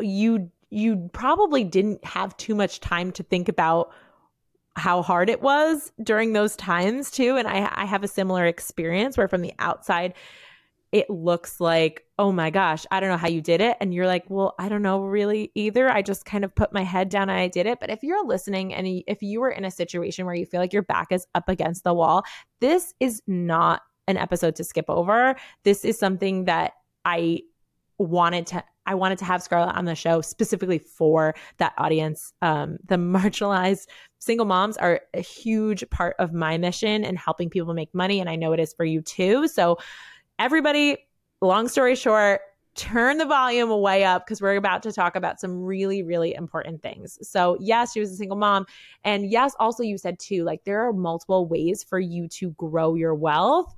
you 0.00 0.50
you 0.70 1.08
probably 1.12 1.64
didn't 1.64 2.04
have 2.04 2.36
too 2.36 2.54
much 2.54 2.80
time 2.80 3.12
to 3.12 3.22
think 3.22 3.48
about 3.48 3.92
how 4.76 5.02
hard 5.02 5.30
it 5.30 5.40
was 5.40 5.92
during 6.02 6.32
those 6.32 6.56
times 6.56 7.10
too 7.10 7.36
and 7.36 7.46
I, 7.46 7.70
I 7.72 7.84
have 7.84 8.02
a 8.02 8.08
similar 8.08 8.46
experience 8.46 9.16
where 9.16 9.28
from 9.28 9.42
the 9.42 9.54
outside 9.58 10.14
it 10.94 11.10
looks 11.10 11.58
like, 11.58 12.04
oh 12.20 12.30
my 12.30 12.50
gosh, 12.50 12.86
I 12.88 13.00
don't 13.00 13.08
know 13.08 13.16
how 13.16 13.26
you 13.26 13.40
did 13.40 13.60
it. 13.60 13.76
And 13.80 13.92
you're 13.92 14.06
like, 14.06 14.22
well, 14.28 14.54
I 14.60 14.68
don't 14.68 14.80
know 14.80 15.00
really 15.00 15.50
either. 15.56 15.90
I 15.90 16.02
just 16.02 16.24
kind 16.24 16.44
of 16.44 16.54
put 16.54 16.72
my 16.72 16.84
head 16.84 17.08
down 17.08 17.28
and 17.28 17.36
I 17.36 17.48
did 17.48 17.66
it. 17.66 17.80
But 17.80 17.90
if 17.90 18.04
you're 18.04 18.24
listening 18.24 18.72
and 18.72 19.02
if 19.08 19.20
you 19.20 19.40
were 19.40 19.50
in 19.50 19.64
a 19.64 19.72
situation 19.72 20.24
where 20.24 20.36
you 20.36 20.46
feel 20.46 20.60
like 20.60 20.72
your 20.72 20.84
back 20.84 21.10
is 21.10 21.26
up 21.34 21.48
against 21.48 21.82
the 21.82 21.92
wall, 21.92 22.22
this 22.60 22.94
is 23.00 23.20
not 23.26 23.82
an 24.06 24.16
episode 24.16 24.54
to 24.54 24.62
skip 24.62 24.84
over. 24.88 25.34
This 25.64 25.84
is 25.84 25.98
something 25.98 26.44
that 26.44 26.74
I 27.04 27.40
wanted 27.98 28.46
to 28.48 28.64
I 28.86 28.94
wanted 28.94 29.18
to 29.18 29.24
have 29.24 29.42
Scarlett 29.42 29.76
on 29.76 29.86
the 29.86 29.94
show 29.94 30.20
specifically 30.20 30.78
for 30.78 31.34
that 31.56 31.72
audience. 31.78 32.32
Um, 32.42 32.76
the 32.84 32.96
marginalized 32.96 33.86
single 34.18 34.46
moms 34.46 34.76
are 34.76 35.00
a 35.14 35.20
huge 35.20 35.88
part 35.90 36.16
of 36.18 36.32
my 36.32 36.58
mission 36.58 37.04
and 37.04 37.18
helping 37.18 37.50
people 37.50 37.74
make 37.74 37.94
money. 37.94 38.20
And 38.20 38.28
I 38.28 38.36
know 38.36 38.52
it 38.52 38.60
is 38.60 38.74
for 38.74 38.84
you 38.84 39.00
too. 39.00 39.48
So 39.48 39.78
everybody, 40.38 40.98
long 41.40 41.68
story 41.68 41.94
short, 41.94 42.40
turn 42.74 43.18
the 43.18 43.26
volume 43.26 43.70
way 43.80 44.04
up 44.04 44.26
because 44.26 44.40
we're 44.40 44.56
about 44.56 44.82
to 44.82 44.92
talk 44.92 45.14
about 45.14 45.40
some 45.40 45.62
really, 45.62 46.02
really 46.02 46.34
important 46.34 46.82
things. 46.82 47.18
So, 47.22 47.56
yes, 47.60 47.92
she 47.92 48.00
was 48.00 48.10
a 48.10 48.16
single 48.16 48.36
mom. 48.36 48.66
And 49.04 49.30
yes, 49.30 49.54
also, 49.60 49.82
you 49.82 49.96
said 49.96 50.18
too, 50.18 50.44
like 50.44 50.64
there 50.64 50.80
are 50.86 50.92
multiple 50.92 51.46
ways 51.46 51.84
for 51.84 52.00
you 52.00 52.28
to 52.28 52.50
grow 52.50 52.94
your 52.94 53.14
wealth. 53.14 53.74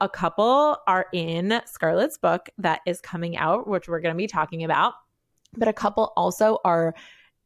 A 0.00 0.08
couple 0.08 0.78
are 0.86 1.06
in 1.12 1.60
Scarlett's 1.66 2.18
book 2.18 2.48
that 2.58 2.80
is 2.86 3.00
coming 3.00 3.36
out, 3.36 3.68
which 3.68 3.88
we're 3.88 4.00
going 4.00 4.14
to 4.14 4.18
be 4.18 4.26
talking 4.26 4.64
about. 4.64 4.94
But 5.56 5.68
a 5.68 5.72
couple 5.72 6.12
also 6.16 6.58
are 6.64 6.94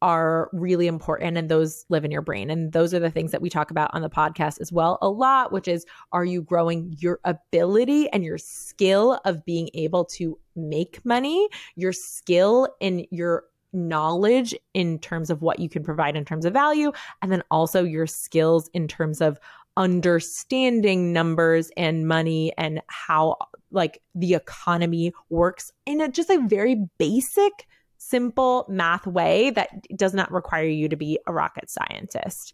are 0.01 0.49
really 0.53 0.87
important 0.87 1.37
and 1.37 1.49
those 1.49 1.85
live 1.89 2.05
in 2.05 2.11
your 2.11 2.21
brain. 2.21 2.49
And 2.49 2.71
those 2.73 2.93
are 2.93 2.99
the 2.99 3.09
things 3.09 3.31
that 3.31 3.41
we 3.41 3.49
talk 3.49 3.71
about 3.71 3.89
on 3.93 4.01
the 4.01 4.09
podcast 4.09 4.61
as 4.61 4.71
well 4.71 4.99
a 5.01 5.09
lot, 5.09 5.51
which 5.51 5.67
is 5.67 5.85
are 6.11 6.25
you 6.25 6.41
growing 6.41 6.95
your 6.99 7.19
ability 7.23 8.09
and 8.09 8.23
your 8.23 8.37
skill 8.37 9.19
of 9.25 9.43
being 9.45 9.69
able 9.73 10.05
to 10.05 10.37
make 10.55 11.03
money, 11.05 11.47
your 11.75 11.93
skill 11.93 12.67
in 12.79 13.07
your 13.09 13.45
knowledge 13.73 14.55
in 14.73 14.99
terms 14.99 15.29
of 15.29 15.41
what 15.41 15.59
you 15.59 15.69
can 15.69 15.83
provide 15.83 16.15
in 16.15 16.25
terms 16.25 16.45
of 16.45 16.53
value, 16.53 16.91
and 17.21 17.31
then 17.31 17.43
also 17.49 17.83
your 17.83 18.07
skills 18.07 18.69
in 18.73 18.87
terms 18.87 19.21
of 19.21 19.39
understanding 19.77 21.11
numbers 21.11 21.71
and 21.75 22.07
money 22.07 22.53
and 22.57 22.81
how 22.87 23.37
like 23.71 24.01
the 24.13 24.33
economy 24.33 25.13
works 25.29 25.71
in 25.85 26.01
a, 26.01 26.09
just 26.09 26.29
a 26.29 26.45
very 26.47 26.87
basic 26.97 27.67
simple 27.97 28.65
math 28.69 29.07
way 29.07 29.49
that 29.51 29.69
does 29.95 30.13
not 30.13 30.31
require 30.31 30.67
you 30.67 30.87
to 30.87 30.95
be 30.95 31.19
a 31.27 31.33
rocket 31.33 31.69
scientist. 31.69 32.53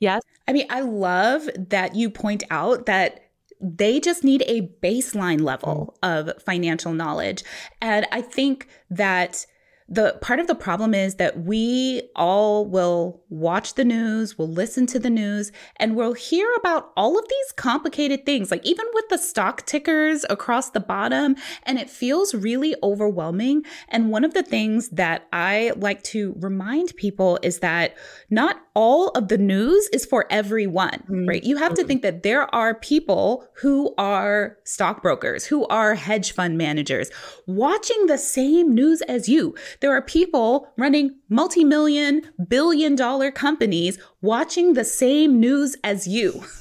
Yes. 0.00 0.22
I 0.48 0.52
mean, 0.52 0.66
I 0.70 0.80
love 0.80 1.48
that 1.56 1.94
you 1.94 2.10
point 2.10 2.42
out 2.50 2.86
that 2.86 3.30
they 3.60 4.00
just 4.00 4.24
need 4.24 4.42
a 4.46 4.62
baseline 4.82 5.40
level 5.40 5.96
mm. 6.02 6.20
of 6.20 6.42
financial 6.42 6.92
knowledge. 6.92 7.44
And 7.80 8.06
I 8.10 8.20
think 8.20 8.68
that 8.90 9.46
the 9.92 10.16
part 10.22 10.40
of 10.40 10.46
the 10.46 10.54
problem 10.54 10.94
is 10.94 11.16
that 11.16 11.40
we 11.40 12.02
all 12.16 12.64
will 12.64 13.22
watch 13.28 13.74
the 13.74 13.84
news, 13.84 14.38
we'll 14.38 14.48
listen 14.48 14.86
to 14.86 14.98
the 14.98 15.10
news, 15.10 15.52
and 15.76 15.96
we'll 15.96 16.14
hear 16.14 16.48
about 16.56 16.92
all 16.96 17.18
of 17.18 17.28
these 17.28 17.52
complicated 17.56 18.24
things, 18.24 18.50
like 18.50 18.64
even 18.64 18.86
with 18.94 19.08
the 19.10 19.18
stock 19.18 19.66
tickers 19.66 20.24
across 20.30 20.70
the 20.70 20.80
bottom, 20.80 21.36
and 21.64 21.78
it 21.78 21.90
feels 21.90 22.34
really 22.34 22.74
overwhelming. 22.82 23.64
And 23.88 24.10
one 24.10 24.24
of 24.24 24.32
the 24.32 24.42
things 24.42 24.88
that 24.90 25.28
I 25.30 25.72
like 25.76 26.02
to 26.04 26.34
remind 26.38 26.96
people 26.96 27.38
is 27.42 27.58
that 27.58 27.94
not 28.30 28.62
all 28.74 29.08
of 29.08 29.28
the 29.28 29.36
news 29.36 29.88
is 29.92 30.06
for 30.06 30.26
everyone, 30.30 31.02
mm-hmm. 31.02 31.28
right? 31.28 31.44
You 31.44 31.58
have 31.58 31.74
to 31.74 31.84
think 31.84 32.00
that 32.00 32.22
there 32.22 32.52
are 32.54 32.74
people 32.74 33.46
who 33.56 33.94
are 33.98 34.56
stockbrokers, 34.64 35.44
who 35.44 35.66
are 35.66 35.94
hedge 35.94 36.32
fund 36.32 36.56
managers, 36.56 37.10
watching 37.46 38.06
the 38.06 38.16
same 38.16 38.74
news 38.74 39.02
as 39.02 39.28
you. 39.28 39.54
There 39.82 39.94
are 39.94 40.00
people 40.00 40.68
running 40.78 41.16
multi 41.28 41.64
million, 41.64 42.22
billion 42.48 42.94
dollar 42.94 43.32
companies 43.32 43.98
watching 44.22 44.74
the 44.74 44.84
same 44.84 45.38
news 45.38 45.76
as 45.84 46.06
you. 46.06 46.44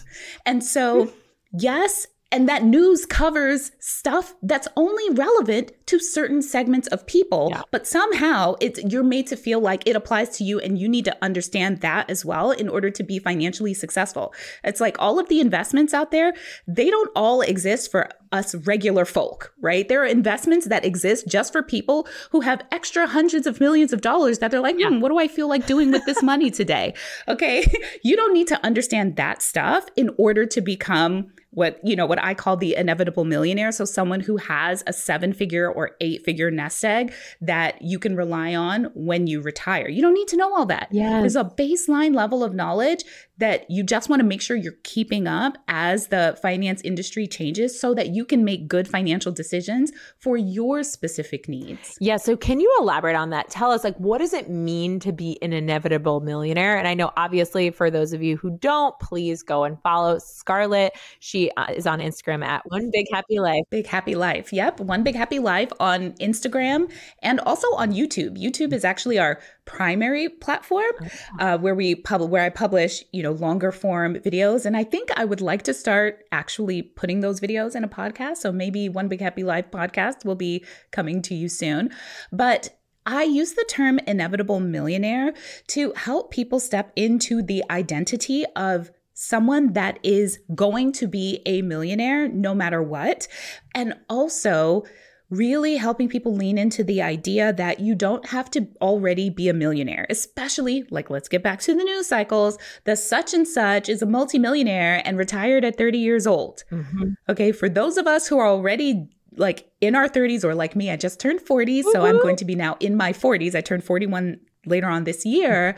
And 0.46 0.62
so, 0.62 1.14
yes, 1.54 2.06
and 2.34 2.50
that 2.50 2.66
news 2.66 3.06
covers 3.06 3.72
stuff 3.80 4.34
that's 4.44 4.68
only 4.76 5.10
relevant 5.14 5.72
to 5.92 6.00
certain 6.00 6.42
segments 6.42 6.88
of 6.88 7.06
people 7.06 7.50
yeah. 7.52 7.64
but 7.70 7.86
somehow 7.86 8.56
it's 8.62 8.82
you're 8.86 9.04
made 9.04 9.28
to 9.28 9.36
feel 9.36 9.60
like 9.60 9.86
it 9.86 9.94
applies 9.94 10.30
to 10.30 10.42
you 10.46 10.58
and 10.62 10.80
you 10.80 10.88
need 10.88 11.04
to 11.04 11.18
understand 11.22 11.82
that 11.82 12.10
as 12.10 12.24
well 12.24 12.52
in 12.52 12.70
order 12.70 12.90
to 12.90 13.04
be 13.04 13.20
financially 13.20 13.74
successful 13.74 14.34
it's 14.64 14.80
like 14.80 14.96
all 15.00 15.20
of 15.20 15.28
the 15.28 15.42
investments 15.42 15.94
out 15.94 16.12
there 16.12 16.34
they 16.66 16.90
don't 16.90 17.12
all 17.14 17.42
exist 17.42 17.92
for 17.92 18.08
us 18.32 18.56
regular 18.66 19.04
folk 19.04 19.54
right 19.60 19.90
there 19.90 20.02
are 20.02 20.06
investments 20.06 20.68
that 20.68 20.86
exist 20.86 21.28
just 21.28 21.52
for 21.52 21.62
people 21.62 22.08
who 22.32 22.40
have 22.40 22.64
extra 22.72 23.06
hundreds 23.06 23.46
of 23.46 23.60
millions 23.60 23.92
of 23.92 24.00
dollars 24.00 24.40
that 24.40 24.50
they're 24.50 24.62
like 24.62 24.76
hmm, 24.76 24.94
yeah. 24.94 24.98
what 24.98 25.10
do 25.10 25.20
i 25.20 25.28
feel 25.28 25.50
like 25.50 25.68
doing 25.68 25.92
with 25.92 26.06
this 26.06 26.24
money 26.32 26.50
today 26.50 26.94
okay 27.28 27.70
you 28.02 28.16
don't 28.16 28.34
need 28.34 28.48
to 28.48 28.66
understand 28.66 29.18
that 29.18 29.42
stuff 29.42 29.88
in 29.98 30.10
order 30.18 30.46
to 30.46 30.62
become 30.62 31.30
what 31.52 31.80
you 31.84 31.96
know 31.96 32.06
what 32.06 32.22
I 32.22 32.34
call 32.34 32.58
the 32.58 32.76
inevitable 32.76 33.26
millionaire. 33.26 33.72
So 33.72 33.86
someone 33.86 34.22
who 34.22 34.38
has 34.38 34.84
a 34.88 34.94
seven 34.94 35.34
figure 35.34 35.70
or 35.70 35.81
eight 36.02 36.24
figure 36.24 36.52
nest 36.52 36.84
egg 36.84 37.14
that 37.42 37.82
you 37.82 38.00
can 38.00 38.16
rely 38.16 38.56
on 38.56 38.86
when 38.94 39.28
you 39.28 39.42
retire. 39.42 39.90
You 39.90 40.02
don't 40.02 40.14
need 40.14 40.28
to 40.30 40.38
know 40.38 40.54
all 40.56 40.66
that. 40.68 40.88
Yeah, 40.92 41.20
there's 41.20 41.36
a 41.36 41.44
baseline 41.44 42.16
level 42.16 42.44
of 42.44 42.54
knowledge 42.54 43.04
that 43.42 43.70
you 43.70 43.84
just 43.84 44.08
want 44.08 44.20
to 44.20 44.26
make 44.26 44.42
sure 44.42 44.56
you're 44.56 44.74
keeping 44.84 45.28
up 45.28 45.58
as 45.68 46.08
the 46.08 46.38
finance 46.42 46.80
industry 46.84 47.26
changes 47.26 47.78
so 47.78 47.94
that 47.96 48.10
you 48.10 48.24
can 48.24 48.46
make 48.46 48.68
good 48.68 48.88
financial 48.88 49.32
decisions 49.32 49.92
for 50.20 50.38
your 50.38 50.84
specific 50.84 51.50
needs. 51.50 51.98
Yeah. 52.00 52.18
So, 52.18 52.38
can 52.38 52.60
you 52.60 52.74
elaborate 52.80 53.16
on 53.16 53.32
that? 53.32 53.50
Tell 53.50 53.72
us, 53.72 53.84
like, 53.84 53.98
what 53.98 54.20
does 54.20 54.34
it 54.34 54.50
mean 54.50 55.00
to 55.00 55.12
be 55.12 55.40
an 55.42 55.54
inevitable 55.54 56.22
millionaire? 56.22 56.78
And 56.78 56.88
I 56.88 56.94
know, 56.94 57.12
obviously, 57.18 57.72
for 57.72 57.90
those 57.90 58.14
of 58.14 58.22
you 58.22 58.38
who 58.38 58.52
don't, 58.60 58.98
please 59.00 59.42
go 59.42 59.64
and 59.64 59.82
follow 59.82 60.20
Scarlett. 60.20 60.94
She 61.20 61.52
uh, 61.58 61.66
is 61.76 61.88
on 61.88 62.00
Instagram 62.00 62.46
at 62.46 62.62
One 62.68 62.92
Big 62.94 63.08
Happy 63.12 63.40
Life. 63.40 63.64
Big 63.72 63.88
Happy 63.88 64.14
Life. 64.14 64.54
Yep. 64.54 64.82
One 64.82 65.04
Big 65.04 65.16
Happy 65.16 65.40
Life 65.40 65.72
on 65.80 66.12
Instagram 66.14 66.92
and 67.24 67.40
also 67.40 67.68
on 67.76 67.92
YouTube. 67.92 68.40
YouTube 68.40 68.72
is 68.72 68.86
actually 68.86 69.18
our 69.18 69.40
primary 69.72 70.28
platform 70.28 70.92
oh, 71.02 71.08
uh, 71.40 71.58
where 71.58 71.74
we 71.74 71.96
pub- 71.96 72.30
where 72.30 72.44
I 72.44 72.50
publish, 72.50 73.04
you 73.12 73.24
know, 73.24 73.32
longer 73.32 73.72
form 73.72 74.16
videos. 74.16 74.66
And 74.66 74.76
I 74.76 74.84
think 74.84 75.10
I 75.16 75.26
would 75.26 75.42
like 75.42 75.64
to 75.64 75.74
start 75.74 76.26
actually 76.32 76.82
putting 76.82 77.22
those 77.22 77.40
videos 77.40 77.76
in 77.76 77.84
a 77.84 77.88
podcast. 77.88 78.38
So 78.38 78.52
maybe 78.52 78.90
One 78.90 79.08
Big 79.08 79.22
Happy 79.22 79.44
Life 79.44 79.72
podcast 79.72 80.26
will 80.26 80.36
be 80.36 80.66
coming 80.92 81.22
to 81.24 81.36
you 81.36 81.48
soon. 81.48 81.90
But 82.32 82.78
I 83.06 83.24
use 83.24 83.54
the 83.54 83.66
term 83.68 84.00
inevitable 84.06 84.60
millionaire 84.60 85.34
to 85.68 85.94
help 85.96 86.32
people 86.32 86.60
step 86.60 86.92
into 86.96 87.42
the 87.42 87.64
identity 87.70 88.46
of 88.56 88.92
someone 89.14 89.74
that 89.74 90.00
is 90.04 90.40
going 90.54 90.92
to 90.92 91.08
be 91.08 91.42
a 91.46 91.62
millionaire 91.62 92.28
no 92.28 92.54
matter 92.54 92.82
what. 92.82 93.28
And 93.74 93.96
also, 94.10 94.84
really 95.32 95.78
helping 95.78 96.10
people 96.10 96.36
lean 96.36 96.58
into 96.58 96.84
the 96.84 97.02
idea 97.02 97.54
that 97.54 97.80
you 97.80 97.96
don't 97.96 98.28
have 98.28 98.52
to 98.52 98.68
already 98.82 99.30
be 99.30 99.48
a 99.50 99.54
millionaire, 99.54 100.06
especially 100.10 100.86
like 100.92 101.10
let's 101.10 101.30
get 101.30 101.42
back 101.42 101.62
to 101.62 101.74
the 101.74 101.84
news 101.84 102.08
cycles. 102.08 102.58
The 102.84 102.96
such 102.96 103.34
and 103.34 103.48
such 103.48 103.90
is 103.90 104.02
a 104.02 104.06
multimillionaire 104.06 105.02
and 105.06 105.18
retired 105.18 105.64
at 105.64 105.78
30 105.78 105.98
years 105.98 106.28
old. 106.28 106.64
Mm-hmm. 106.70 107.14
Okay, 107.30 107.52
for 107.52 107.70
those 107.70 107.98
of 107.98 108.08
us 108.08 108.28
who 108.28 108.38
are 108.38 108.48
already 108.48 109.10
like 109.38 109.72
in 109.80 109.96
our 109.96 110.10
30s 110.10 110.44
or 110.44 110.54
like 110.54 110.76
me, 110.76 110.92
I 110.92 110.98
just 110.98 111.20
turned 111.20 111.42
40, 111.42 111.84
so 111.84 112.06
I'm 112.06 112.22
going 112.22 112.36
to 112.36 112.46
be 112.46 112.54
now 112.54 112.76
in 112.82 112.98
my 112.98 113.14
40s. 113.14 113.56
I 113.56 113.62
turned 113.62 113.86
41 113.86 114.38
later 114.66 114.88
on 114.88 115.06
this 115.06 115.26
year 115.26 115.76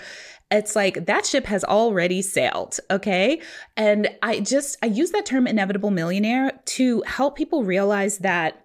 it's 0.52 0.76
like 0.76 1.06
that 1.06 1.26
ship 1.26 1.46
has 1.46 1.64
already 1.64 2.22
sailed 2.22 2.78
okay 2.92 3.42
and 3.78 4.10
i 4.22 4.40
just 4.40 4.78
i 4.84 4.86
use 4.86 5.12
that 5.12 5.26
term 5.26 5.48
inevitable 5.48 5.90
millionaire 5.90 6.52
to 6.66 7.02
help 7.08 7.36
people 7.36 7.64
realize 7.64 8.20
that 8.20 8.63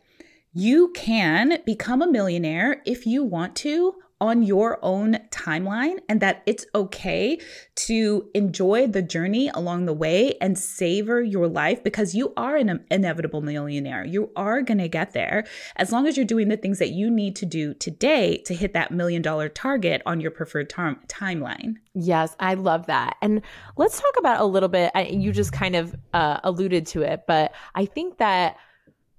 you 0.58 0.90
can 0.92 1.58
become 1.64 2.02
a 2.02 2.10
millionaire 2.10 2.82
if 2.84 3.06
you 3.06 3.22
want 3.22 3.54
to 3.54 3.94
on 4.20 4.42
your 4.42 4.80
own 4.82 5.14
timeline 5.30 5.98
and 6.08 6.20
that 6.20 6.42
it's 6.46 6.66
okay 6.74 7.38
to 7.76 8.28
enjoy 8.34 8.84
the 8.84 9.00
journey 9.00 9.48
along 9.54 9.86
the 9.86 9.92
way 9.92 10.34
and 10.40 10.58
savor 10.58 11.22
your 11.22 11.46
life 11.46 11.84
because 11.84 12.12
you 12.12 12.32
are 12.36 12.56
an 12.56 12.84
inevitable 12.90 13.40
millionaire. 13.40 14.04
You 14.04 14.32
are 14.34 14.60
going 14.62 14.78
to 14.78 14.88
get 14.88 15.12
there 15.12 15.46
as 15.76 15.92
long 15.92 16.08
as 16.08 16.16
you're 16.16 16.26
doing 16.26 16.48
the 16.48 16.56
things 16.56 16.80
that 16.80 16.90
you 16.90 17.08
need 17.08 17.36
to 17.36 17.46
do 17.46 17.72
today 17.74 18.38
to 18.46 18.54
hit 18.54 18.72
that 18.72 18.90
million 18.90 19.22
dollar 19.22 19.48
target 19.48 20.02
on 20.06 20.20
your 20.20 20.32
preferred 20.32 20.68
timeline. 20.68 21.74
Yes, 21.94 22.34
I 22.40 22.54
love 22.54 22.86
that. 22.86 23.16
And 23.22 23.42
let's 23.76 24.00
talk 24.00 24.14
about 24.18 24.40
a 24.40 24.44
little 24.44 24.68
bit. 24.68 24.90
You 25.08 25.30
just 25.30 25.52
kind 25.52 25.76
of 25.76 25.94
uh, 26.12 26.40
alluded 26.42 26.86
to 26.86 27.02
it, 27.02 27.22
but 27.28 27.52
I 27.76 27.84
think 27.84 28.18
that 28.18 28.56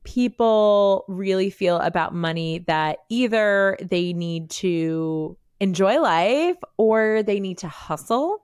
people 0.10 1.06
really 1.08 1.52
feel 1.52 1.78
about 1.78 2.16
money 2.16 2.60
that 2.66 2.98
either 3.10 3.78
they 3.80 4.12
need 4.12 4.50
to 4.50 5.38
enjoy 5.60 6.02
life 6.02 6.58
or 6.78 7.22
they 7.22 7.40
need 7.40 7.60
to 7.60 7.68
hustle. 7.68 8.42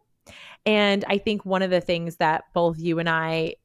And 0.68 1.04
I 1.08 1.18
think 1.18 1.44
one 1.44 1.64
of 1.64 1.72
the 1.72 1.82
things 1.82 2.18
that 2.18 2.44
both 2.54 2.78
you 2.78 3.00
and 3.00 3.10
I 3.10 3.56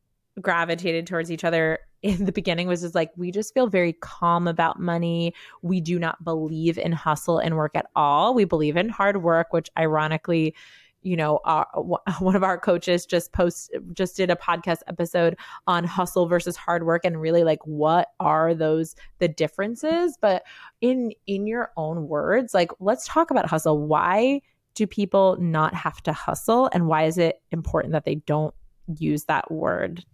gravitated 0.41 1.07
towards 1.07 1.31
each 1.31 1.45
other 1.45 1.81
in 2.03 2.25
the 2.25 2.33
beginning 2.33 2.67
was 2.67 2.81
just 2.81 2.95
like 2.95 3.11
we 3.19 3.31
just 3.31 3.53
feel 3.53 3.67
very 3.67 3.93
calm 3.93 4.49
about 4.49 4.81
money. 4.81 5.35
We 5.61 5.83
do 5.83 5.99
not 5.99 6.25
believe 6.25 6.79
in 6.79 6.93
hustle 6.93 7.37
and 7.37 7.55
work 7.55 7.73
at 7.75 7.87
all. 7.95 8.33
We 8.33 8.47
believe 8.47 8.79
in 8.79 8.89
hard 8.89 9.23
work, 9.23 9.53
which 9.53 9.69
ironically 9.79 10.55
you 11.03 11.17
know, 11.17 11.41
our, 11.45 11.67
one 12.19 12.37
of 12.37 12.43
our 12.43 12.59
coaches 12.59 13.07
just 13.07 13.33
post 13.33 13.71
just 13.93 14.17
did 14.17 14.31
a 14.31 14.37
podcast 14.37 14.79
episode 14.87 15.37
on 15.67 15.85
hustle 15.85 16.27
versus 16.27 16.57
hard 16.57 16.85
work 16.85 17.05
and 17.05 17.21
really 17.21 17.45
like 17.45 17.61
what 17.65 18.09
are 18.21 18.55
those 18.55 18.95
the 19.19 19.29
differences, 19.29 20.17
but 20.21 20.43
in 20.81 21.13
in 21.27 21.47
your 21.47 21.71
own 21.77 22.09
words, 22.09 22.55
like 22.55 22.71
let's 22.81 23.07
talk 23.07 23.31
about 23.31 23.47
hustle. 23.47 23.87
Why 23.87 24.41
do 24.75 24.87
people 24.87 25.37
not 25.41 25.75
have 25.75 26.03
to 26.03 26.13
hustle? 26.13 26.71
And 26.73 26.87
why 26.87 27.05
is 27.05 27.19
it 27.19 27.43
important 27.51 27.93
that 27.93 28.05
they 28.05 28.17
don't 28.17 28.55
use 28.99 29.25
that 29.25 29.51
word 29.51 30.05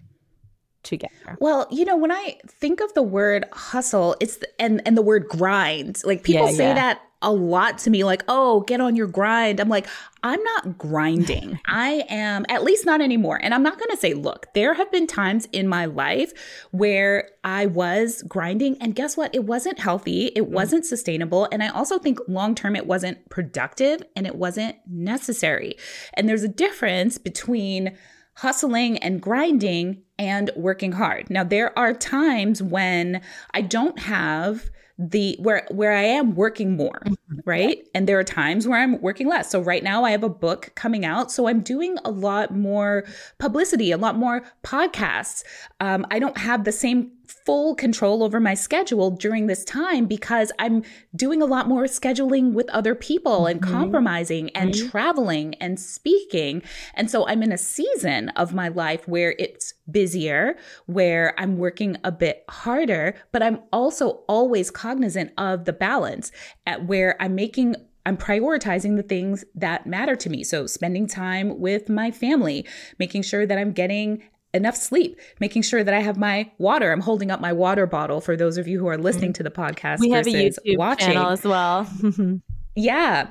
together? 0.87 1.37
Well, 1.41 1.67
you 1.71 1.85
know, 1.85 1.97
when 1.97 2.13
I 2.13 2.39
think 2.47 2.81
of 2.81 2.93
the 2.95 3.03
word 3.03 3.45
hustle, 3.53 4.17
it's 4.21 4.39
the, 4.39 4.49
and 4.61 4.81
and 4.87 4.97
the 4.97 5.03
word 5.03 5.29
grind. 5.29 6.01
Like 6.05 6.23
people 6.23 6.47
yeah, 6.51 6.57
say 6.57 6.69
yeah. 6.69 6.75
that 6.75 7.03
a 7.23 7.33
lot 7.33 7.79
to 7.79 7.91
me 7.91 8.05
like, 8.05 8.23
"Oh, 8.29 8.61
get 8.61 8.81
on 8.81 8.95
your 8.95 9.07
grind." 9.07 9.59
I'm 9.59 9.69
like, 9.69 9.87
"I'm 10.23 10.43
not 10.43 10.79
grinding. 10.79 11.59
I 11.67 12.05
am 12.09 12.45
at 12.49 12.63
least 12.63 12.87
not 12.87 13.01
anymore." 13.01 13.41
And 13.43 13.55
I'm 13.55 13.63
not 13.63 13.79
going 13.79 13.91
to 13.91 13.97
say, 13.97 14.15
"Look, 14.15 14.47
there 14.55 14.75
have 14.75 14.91
been 14.93 15.07
times 15.07 15.49
in 15.53 15.67
my 15.67 15.87
life 15.87 16.33
where 16.71 17.31
I 17.43 17.67
was 17.67 18.23
grinding 18.23 18.77
and 18.81 18.95
guess 18.95 19.17
what? 19.17 19.35
It 19.35 19.45
wasn't 19.45 19.79
healthy, 19.79 20.27
it 20.37 20.43
mm. 20.43 20.49
wasn't 20.49 20.87
sustainable, 20.87 21.49
and 21.51 21.63
I 21.63 21.69
also 21.69 21.99
think 21.99 22.19
long 22.29 22.55
term 22.55 22.77
it 22.77 22.87
wasn't 22.87 23.29
productive 23.31 24.03
and 24.15 24.27
it 24.27 24.37
wasn't 24.37 24.77
necessary." 24.87 25.77
And 26.15 26.29
there's 26.29 26.45
a 26.45 26.49
difference 26.49 27.19
between 27.19 27.97
hustling 28.37 28.99
and 28.99 29.21
grinding 29.21 30.03
and 30.19 30.51
working 30.57 30.93
hard. 30.93 31.29
Now, 31.31 31.45
there 31.45 31.77
are 31.79 31.93
times 31.93 32.63
when 32.63 33.21
I 33.53 33.63
don't 33.63 33.99
have 33.99 34.71
the 34.99 35.37
where 35.39 35.67
where 35.71 35.93
I 35.93 36.03
am 36.03 36.35
working 36.35 36.77
more, 36.77 37.03
mm-hmm. 37.05 37.41
right? 37.45 37.87
And 37.95 38.09
there 38.09 38.19
are 38.19 38.25
times 38.25 38.67
where 38.67 38.81
I'm 38.81 39.01
working 39.03 39.29
less. 39.29 39.51
So 39.51 39.61
right 39.61 39.83
now 39.83 40.05
I 40.05 40.11
have 40.11 40.23
a 40.23 40.29
book 40.29 40.73
coming 40.75 41.05
out, 41.05 41.31
so 41.31 41.49
I'm 41.49 41.61
doing 41.61 41.99
a 42.05 42.11
lot 42.11 42.57
more 42.57 43.05
publicity, 43.39 43.91
a 43.93 43.99
lot 43.99 44.17
more 44.17 44.43
podcasts. 44.63 45.43
Um, 45.81 46.07
I 46.11 46.19
don't 46.19 46.39
have 46.39 46.65
the 46.65 46.73
same 46.73 47.11
full 47.47 47.77
control 47.77 48.25
over 48.25 48.41
my 48.41 48.55
schedule 48.55 49.13
during 49.13 49.47
this 49.47 49.65
time 49.65 50.07
because 50.07 50.51
I'm 50.59 50.83
doing 51.15 51.41
a 51.41 51.47
lot 51.47 51.69
more 51.69 51.85
scheduling 51.85 52.53
with 52.53 52.69
other 52.71 52.97
people 52.97 53.43
mm-hmm. 53.43 53.53
and 53.53 53.63
compromising 53.63 54.51
and 54.51 54.75
mm-hmm. 54.75 54.89
traveling 54.89 55.55
and 55.55 55.79
speaking. 55.79 56.63
And 56.95 57.09
so 57.09 57.27
I'm 57.29 57.45
in 57.45 57.53
a 57.53 57.59
season 57.59 58.31
of 58.31 58.53
my 58.53 58.69
life 58.69 59.07
where 59.07 59.37
it's 59.39 59.73
busier, 59.89 60.57
where 60.87 61.39
I'm 61.39 61.57
working 61.57 61.97
a 62.03 62.11
bit 62.11 62.45
harder, 62.51 63.15
but 63.31 63.43
I'm 63.43 63.61
also 63.73 64.25
always 64.29 64.73
cognizant 64.73 65.33
of 65.39 65.65
the 65.65 65.73
balance 65.73 66.33
at 66.67 66.87
where 66.87 67.17
I'm 67.23 67.37
making 67.37 67.77
I'm 68.05 68.17
prioritizing 68.17 68.95
the 68.95 69.03
things 69.03 69.45
that 69.57 69.85
matter 69.85 70.15
to 70.15 70.31
me. 70.31 70.45
So, 70.45 70.69
spending 70.69 71.09
time 71.09 71.59
with 71.59 71.89
my 71.89 72.13
family, 72.13 72.65
making 73.01 73.23
sure 73.23 73.45
that 73.47 73.59
I'm 73.59 73.73
getting 73.73 74.23
enough 74.57 74.77
sleep, 74.77 75.19
making 75.41 75.63
sure 75.63 75.85
that 75.85 75.95
I 75.95 76.01
have 76.01 76.17
my 76.17 76.51
water. 76.59 76.91
I'm 76.91 77.01
holding 77.01 77.31
up 77.31 77.41
my 77.41 77.53
water 77.53 77.87
bottle 77.87 78.21
for 78.21 78.37
those 78.37 78.57
of 78.57 78.67
you 78.67 78.79
who 78.79 78.87
are 78.87 78.99
listening 78.99 79.31
mm-hmm. 79.31 79.35
to 79.35 79.43
the 79.45 79.51
podcast. 79.51 80.01
We 80.01 80.11
have 80.11 80.27
a 80.27 80.31
YouTube 80.31 80.79
watching. 80.79 81.13
channel 81.13 81.31
as 81.31 81.45
well. 81.45 81.87
yeah. 82.75 83.31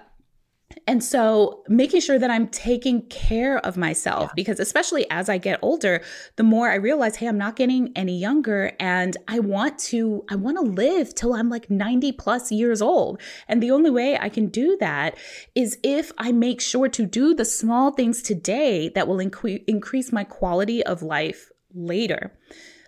And 0.88 1.04
so 1.04 1.64
making 1.68 2.02
sure 2.02 2.18
that 2.20 2.30
I'm 2.30 2.48
taking 2.48 3.04
care 3.04 3.60
of 3.60 3.78
myself 3.78 4.24
yeah. 4.24 4.34
because 4.36 4.60
especially 4.60 5.10
as 5.10 5.30
I 5.30 5.38
get 5.38 5.60
older, 5.62 6.02
the 6.36 6.44
more 6.44 6.70
I 6.70 6.76
realize, 6.76 7.16
hey, 7.18 7.28
I'm 7.28 7.38
not 7.38 7.56
getting 7.56 7.92
any 7.96 8.18
younger 8.18 8.72
and 8.80 9.16
I 9.28 9.40
want 9.40 9.78
to 9.80 10.24
I 10.30 10.36
want 10.36 10.58
to 10.58 10.64
live 10.64 11.14
till 11.14 11.34
I'm 11.34 11.50
like 11.50 11.70
90 11.70 12.12
plus 12.14 12.52
years 12.52 12.82
old. 12.82 13.22
And 13.48 13.62
the 13.62 13.72
only 13.72 13.92
way 13.92 14.18
I 14.20 14.30
can 14.30 14.48
do 14.48 14.76
that 14.80 15.18
is 15.54 15.78
if 15.84 16.12
I 16.18 16.32
make 16.32 16.62
sure 16.62 16.90
to 16.90 17.06
do 17.06 17.36
the 17.36 17.46
small 17.46 17.92
things 17.92 18.22
today 18.22 18.90
that 18.90 19.08
will 19.08 19.18
incre- 19.18 19.64
increase 19.68 20.12
my 20.12 20.24
quality 20.24 20.84
of 20.84 21.04
life 21.04 21.52
later. 21.74 22.34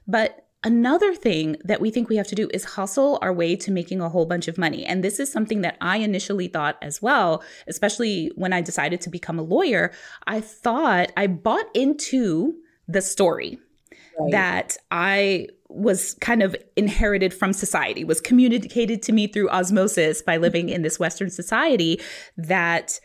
But 0.07 0.46
Another 0.67 1.15
thing 1.15 1.55
that 1.63 1.79
we 1.79 1.89
think 1.89 2.09
we 2.09 2.17
have 2.17 2.27
to 2.27 2.35
do 2.35 2.49
is 2.53 2.65
hustle 2.65 3.19
our 3.21 3.31
way 3.31 3.55
to 3.55 3.71
making 3.71 4.01
a 4.01 4.09
whole 4.09 4.25
bunch 4.25 4.49
of 4.49 4.57
money. 4.57 4.83
And 4.85 5.01
this 5.01 5.17
is 5.17 5.31
something 5.31 5.61
that 5.61 5.77
I 5.79 5.99
initially 5.99 6.49
thought 6.49 6.77
as 6.81 7.01
well, 7.01 7.41
especially 7.69 8.33
when 8.35 8.51
I 8.51 8.59
decided 8.59 8.99
to 8.99 9.09
become 9.09 9.39
a 9.39 9.43
lawyer. 9.43 9.93
I 10.27 10.41
thought 10.41 11.13
I 11.15 11.27
bought 11.27 11.73
into 11.73 12.53
the 12.85 13.01
story 13.01 13.59
right. 14.19 14.31
that 14.31 14.75
I 14.91 15.47
was 15.69 16.15
kind 16.15 16.43
of 16.43 16.53
inherited 16.75 17.33
from 17.33 17.53
society, 17.53 18.03
was 18.03 18.19
communicated 18.19 19.01
to 19.03 19.13
me 19.13 19.27
through 19.27 19.49
osmosis 19.49 20.21
by 20.21 20.35
living 20.35 20.65
mm-hmm. 20.65 20.75
in 20.75 20.81
this 20.81 20.99
Western 20.99 21.29
society 21.29 22.01
that 22.35 22.99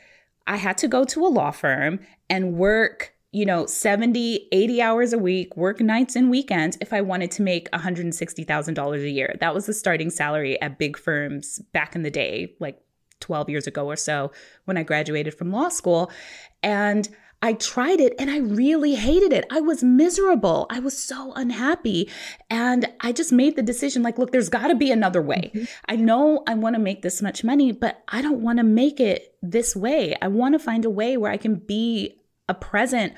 I 0.48 0.56
had 0.56 0.78
to 0.78 0.88
go 0.88 1.04
to 1.04 1.24
a 1.24 1.28
law 1.28 1.52
firm 1.52 2.00
and 2.28 2.54
work 2.54 3.14
you 3.32 3.46
know 3.46 3.66
70 3.66 4.48
80 4.52 4.82
hours 4.82 5.12
a 5.12 5.18
week 5.18 5.56
work 5.56 5.80
nights 5.80 6.14
and 6.14 6.30
weekends 6.30 6.78
if 6.80 6.92
i 6.92 7.00
wanted 7.00 7.30
to 7.32 7.42
make 7.42 7.70
$160000 7.72 9.02
a 9.02 9.10
year 9.10 9.34
that 9.40 9.54
was 9.54 9.66
the 9.66 9.74
starting 9.74 10.10
salary 10.10 10.60
at 10.60 10.78
big 10.78 10.96
firms 10.96 11.58
back 11.72 11.96
in 11.96 12.02
the 12.02 12.10
day 12.10 12.54
like 12.60 12.78
12 13.20 13.48
years 13.48 13.66
ago 13.66 13.86
or 13.86 13.96
so 13.96 14.30
when 14.66 14.76
i 14.76 14.82
graduated 14.82 15.34
from 15.34 15.50
law 15.50 15.68
school 15.68 16.10
and 16.62 17.08
I 17.44 17.54
tried 17.54 17.98
it 17.98 18.14
and 18.20 18.30
I 18.30 18.38
really 18.38 18.94
hated 18.94 19.32
it. 19.32 19.46
I 19.50 19.60
was 19.60 19.82
miserable. 19.82 20.66
I 20.70 20.78
was 20.78 20.96
so 20.96 21.32
unhappy. 21.34 22.08
And 22.48 22.86
I 23.00 23.10
just 23.10 23.32
made 23.32 23.56
the 23.56 23.62
decision 23.62 24.04
like, 24.04 24.16
look, 24.16 24.30
there's 24.30 24.48
got 24.48 24.68
to 24.68 24.76
be 24.76 24.92
another 24.92 25.20
way. 25.20 25.50
Mm-hmm. 25.52 25.64
I 25.88 25.96
know 25.96 26.44
I 26.46 26.54
want 26.54 26.76
to 26.76 26.80
make 26.80 27.02
this 27.02 27.20
much 27.20 27.42
money, 27.42 27.72
but 27.72 28.04
I 28.06 28.22
don't 28.22 28.42
want 28.42 28.58
to 28.58 28.64
make 28.64 29.00
it 29.00 29.34
this 29.42 29.74
way. 29.74 30.14
I 30.22 30.28
want 30.28 30.54
to 30.54 30.60
find 30.60 30.84
a 30.84 30.90
way 30.90 31.16
where 31.16 31.32
I 31.32 31.36
can 31.36 31.56
be 31.56 32.21
a 32.48 32.54
present 32.54 33.14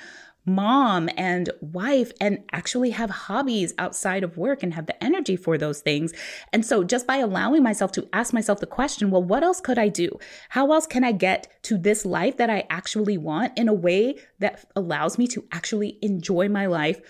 mom 0.46 1.08
and 1.16 1.50
wife 1.60 2.12
and 2.20 2.38
actually 2.52 2.90
have 2.90 3.10
hobbies 3.10 3.72
outside 3.78 4.22
of 4.22 4.36
work 4.36 4.62
and 4.62 4.74
have 4.74 4.86
the 4.86 5.04
energy 5.04 5.36
for 5.36 5.56
those 5.56 5.80
things. 5.80 6.12
And 6.52 6.64
so 6.64 6.84
just 6.84 7.06
by 7.06 7.16
allowing 7.16 7.62
myself 7.62 7.92
to 7.92 8.08
ask 8.12 8.32
myself 8.32 8.60
the 8.60 8.66
question, 8.66 9.10
well, 9.10 9.22
what 9.22 9.42
else 9.42 9.60
could 9.60 9.78
I 9.78 9.88
do? 9.88 10.18
How 10.50 10.70
else 10.72 10.86
can 10.86 11.04
I 11.04 11.12
get 11.12 11.62
to 11.64 11.78
this 11.78 12.04
life 12.04 12.36
that 12.36 12.50
I 12.50 12.66
actually 12.68 13.16
want 13.16 13.58
in 13.58 13.68
a 13.68 13.74
way 13.74 14.16
that 14.38 14.66
allows 14.76 15.18
me 15.18 15.26
to 15.28 15.44
actually 15.52 15.98
enjoy 16.02 16.48
my 16.48 16.66
life 16.66 17.00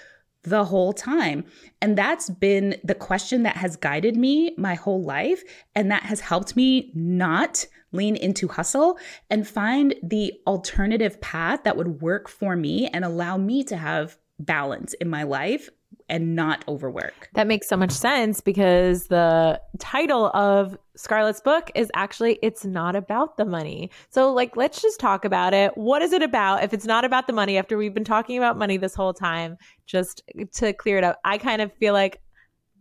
the 0.44 0.64
whole 0.64 0.92
time? 0.92 1.44
And 1.82 1.98
that's 1.98 2.30
been 2.30 2.76
the 2.84 2.94
question 2.94 3.42
that 3.42 3.56
has 3.56 3.76
guided 3.76 4.16
me 4.16 4.54
my 4.56 4.74
whole 4.74 5.02
life. 5.02 5.42
And 5.74 5.90
that 5.90 6.04
has 6.04 6.20
helped 6.20 6.56
me 6.56 6.92
not 6.94 7.66
lean 7.92 8.16
into 8.16 8.48
hustle 8.48 8.98
and 9.30 9.46
find 9.46 9.94
the 10.02 10.32
alternative 10.46 11.20
path 11.20 11.64
that 11.64 11.76
would 11.76 12.00
work 12.02 12.28
for 12.28 12.56
me 12.56 12.88
and 12.88 13.04
allow 13.04 13.36
me 13.36 13.64
to 13.64 13.76
have 13.76 14.18
balance 14.38 14.94
in 14.94 15.08
my 15.08 15.22
life 15.22 15.70
and 16.14 16.36
not 16.36 16.64
overwork. 16.68 17.28
That 17.34 17.48
makes 17.48 17.68
so 17.68 17.76
much 17.76 17.90
sense 17.90 18.40
because 18.40 19.08
the 19.08 19.60
title 19.80 20.26
of 20.26 20.78
Scarlett's 20.94 21.40
book 21.40 21.72
is 21.74 21.90
actually 21.94 22.38
It's 22.40 22.64
Not 22.64 22.94
About 22.94 23.36
the 23.36 23.44
Money. 23.44 23.90
So, 24.10 24.32
like, 24.32 24.56
let's 24.56 24.80
just 24.80 25.00
talk 25.00 25.24
about 25.24 25.52
it. 25.54 25.76
What 25.76 26.02
is 26.02 26.12
it 26.12 26.22
about 26.22 26.62
if 26.62 26.72
it's 26.72 26.84
not 26.86 27.04
about 27.04 27.26
the 27.26 27.32
money 27.32 27.58
after 27.58 27.76
we've 27.76 27.92
been 27.92 28.04
talking 28.04 28.38
about 28.38 28.56
money 28.56 28.76
this 28.76 28.94
whole 28.94 29.12
time? 29.12 29.56
Just 29.86 30.22
to 30.52 30.72
clear 30.72 30.98
it 30.98 31.02
up, 31.02 31.18
I 31.24 31.36
kind 31.36 31.60
of 31.60 31.72
feel 31.72 31.94
like 31.94 32.20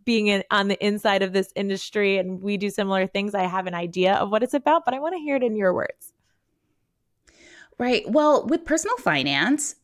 being 0.04 0.28
in, 0.28 0.44
on 0.52 0.68
the 0.68 0.86
inside 0.86 1.24
of 1.24 1.32
this 1.32 1.52
industry 1.56 2.18
and 2.18 2.40
we 2.40 2.56
do 2.56 2.70
similar 2.70 3.08
things, 3.08 3.34
I 3.34 3.48
have 3.48 3.66
an 3.66 3.74
idea 3.74 4.14
of 4.14 4.30
what 4.30 4.44
it's 4.44 4.54
about, 4.54 4.84
but 4.84 4.94
I 4.94 5.00
want 5.00 5.16
to 5.16 5.18
hear 5.18 5.34
it 5.34 5.42
in 5.42 5.56
your 5.56 5.74
words. 5.74 6.12
Right. 7.78 8.08
Well, 8.08 8.46
with 8.46 8.64
personal 8.64 8.96
finance, 8.98 9.74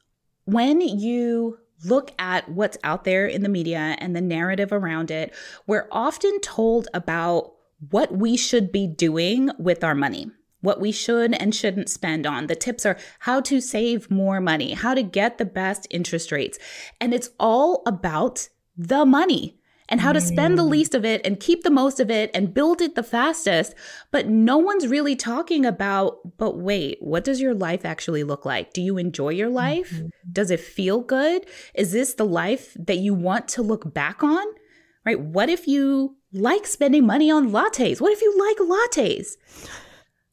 when 0.45 0.81
you 0.81 1.59
look 1.85 2.13
at 2.19 2.49
what's 2.49 2.79
out 2.85 3.05
there 3.05 3.27
in 3.27 3.43
the 3.43 3.49
media 3.49 3.97
and 3.99 4.15
the 4.15 4.21
narrative 4.21 4.73
around 4.73 5.11
it, 5.11 5.35
we're 5.67 5.89
often 5.91 6.41
told 6.41 6.89
about 6.95 7.53
what 7.91 8.17
we 8.17 8.37
should 8.37 8.71
be 8.71 8.87
doing 8.87 9.51
with 9.59 9.83
our 9.83 9.95
money 9.95 10.31
what 10.61 10.81
we 10.81 10.93
should 10.93 11.35
and 11.35 11.55
shouldn't 11.55 11.89
spend 11.89 12.27
on. 12.27 12.47
The 12.47 12.55
tips 12.55 12.85
are 12.85 12.99
how 13.21 13.41
to 13.43 13.61
save 13.61 14.11
more 14.11 14.41
money, 14.41 14.73
how 14.73 14.95
to 14.95 15.03
get 15.03 15.39
the 15.39 15.45
best 15.45 15.87
interest 15.91 16.31
rates. 16.31 16.59
And 17.01 17.15
it's 17.15 17.31
all 17.39 17.83
about 17.87 18.49
the 18.77 19.05
money 19.05 19.60
and 19.91 20.01
how 20.01 20.13
to 20.13 20.21
spend 20.21 20.57
the 20.57 20.63
mm. 20.63 20.71
least 20.71 20.95
of 20.95 21.05
it 21.05 21.21
and 21.27 21.41
keep 21.41 21.65
the 21.65 21.71
most 21.71 21.99
of 21.99 22.11
it 22.11 22.31
and 22.33 22.55
build 22.55 22.81
it 22.81 22.95
the 22.95 23.03
fastest. 23.03 23.75
But 24.13 24.29
no 24.29 24.57
one's 24.57 24.87
really 24.87 25.17
talking 25.17 25.67
about, 25.67 26.39
but 26.39 26.57
wait, 26.57 26.99
what 27.01 27.25
does 27.25 27.41
your 27.41 27.55
life 27.55 27.85
actually 27.85 28.23
look 28.23 28.47
like? 28.47 28.73
Do 28.73 28.81
you 28.81 28.97
enjoy 28.97 29.31
your 29.31 29.51
life? 29.51 29.91
Mm-hmm. 29.91 30.09
Does 30.33 30.51
it 30.51 30.61
feel 30.61 31.01
good? 31.01 31.45
Is 31.75 31.91
this 31.93 32.15
the 32.15 32.25
life 32.25 32.77
that 32.79 32.99
you 32.99 33.13
want 33.13 33.49
to 33.49 33.63
look 33.63 33.93
back 33.93 34.23
on? 34.23 34.47
Right? 35.05 35.19
What 35.21 35.49
if 35.49 35.67
you 35.67 36.17
like 36.33 36.67
spending 36.67 37.05
money 37.05 37.31
on 37.31 37.51
lattes? 37.51 38.01
What 38.01 38.13
if 38.13 38.23
you 38.23 38.39
like 38.39 38.59
lattes? 38.59 39.37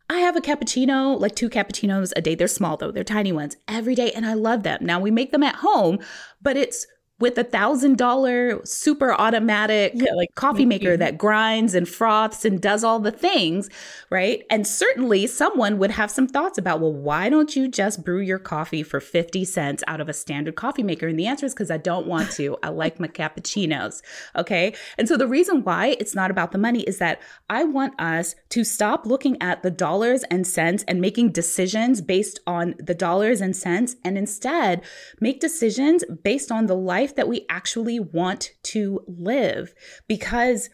I 0.09 0.19
have 0.19 0.37
a 0.37 0.41
cappuccino, 0.41 1.19
like 1.19 1.35
two 1.35 1.49
cappuccinos 1.49 2.13
a 2.15 2.21
day. 2.21 2.35
They're 2.35 2.47
small 2.47 2.77
though, 2.77 2.91
they're 2.91 3.03
tiny 3.03 3.31
ones 3.31 3.57
every 3.67 3.95
day, 3.95 4.11
and 4.11 4.25
I 4.25 4.35
love 4.35 4.63
them. 4.63 4.85
Now 4.85 4.99
we 4.99 5.11
make 5.11 5.31
them 5.31 5.43
at 5.43 5.55
home, 5.55 5.99
but 6.41 6.55
it's 6.55 6.87
with 7.19 7.37
a 7.37 7.43
thousand 7.43 7.97
dollar 7.97 8.63
super 8.63 9.13
automatic 9.13 9.91
yeah, 9.95 10.13
like 10.13 10.35
coffee 10.35 10.65
maker 10.65 10.89
mm-hmm. 10.89 10.99
that 10.99 11.17
grinds 11.17 11.73
and 11.73 11.89
froths 11.89 12.45
and 12.45 12.61
does 12.61 12.83
all 12.83 12.99
the 12.99 13.11
things, 13.11 13.69
right? 14.11 14.43
And 14.51 14.67
certainly 14.67 15.25
someone 15.25 15.79
would 15.79 15.91
have 15.91 16.11
some 16.11 16.27
thoughts 16.27 16.59
about, 16.59 16.79
well, 16.79 16.93
why 16.93 17.29
don't 17.29 17.55
you 17.55 17.67
just 17.67 18.03
brew 18.03 18.19
your 18.19 18.37
coffee 18.37 18.83
for 18.83 18.99
50 18.99 19.45
cents 19.45 19.83
out 19.87 19.99
of 19.99 20.09
a 20.09 20.13
standard 20.13 20.55
coffee 20.55 20.83
maker? 20.83 21.07
And 21.07 21.17
the 21.17 21.25
answer 21.25 21.47
is 21.47 21.55
because 21.55 21.71
I 21.71 21.77
don't 21.77 22.05
want 22.05 22.31
to. 22.33 22.55
I 22.61 22.69
like 22.69 22.99
my 22.99 23.07
cappuccinos. 23.07 24.03
Okay. 24.35 24.75
And 24.99 25.07
so 25.07 25.17
the 25.17 25.27
reason 25.27 25.63
why 25.63 25.97
it's 25.99 26.13
not 26.13 26.29
about 26.29 26.51
the 26.51 26.57
money 26.59 26.81
is 26.81 26.99
that 26.99 27.19
I 27.49 27.63
want 27.63 27.99
us 27.99 28.35
to 28.49 28.63
stop 28.63 29.07
looking 29.07 29.41
at 29.41 29.63
the 29.63 29.71
dollars 29.71 30.23
and 30.29 30.45
cents 30.45 30.83
and 30.87 31.01
making 31.01 31.31
decisions 31.31 32.01
based 32.01 32.39
on 32.45 32.75
the 32.77 32.93
dollars 32.93 33.41
and 33.41 33.55
cents 33.55 33.95
and 34.03 34.19
instead 34.19 34.83
make 35.19 35.39
decisions 35.39 36.03
based 36.23 36.51
on 36.51 36.67
the 36.67 36.75
life 36.75 37.06
life 37.07 37.15
that 37.15 37.29
we 37.29 37.45
actually 37.49 37.99
want 37.99 38.51
to 38.63 38.99
live 39.07 39.73
because 40.09 40.69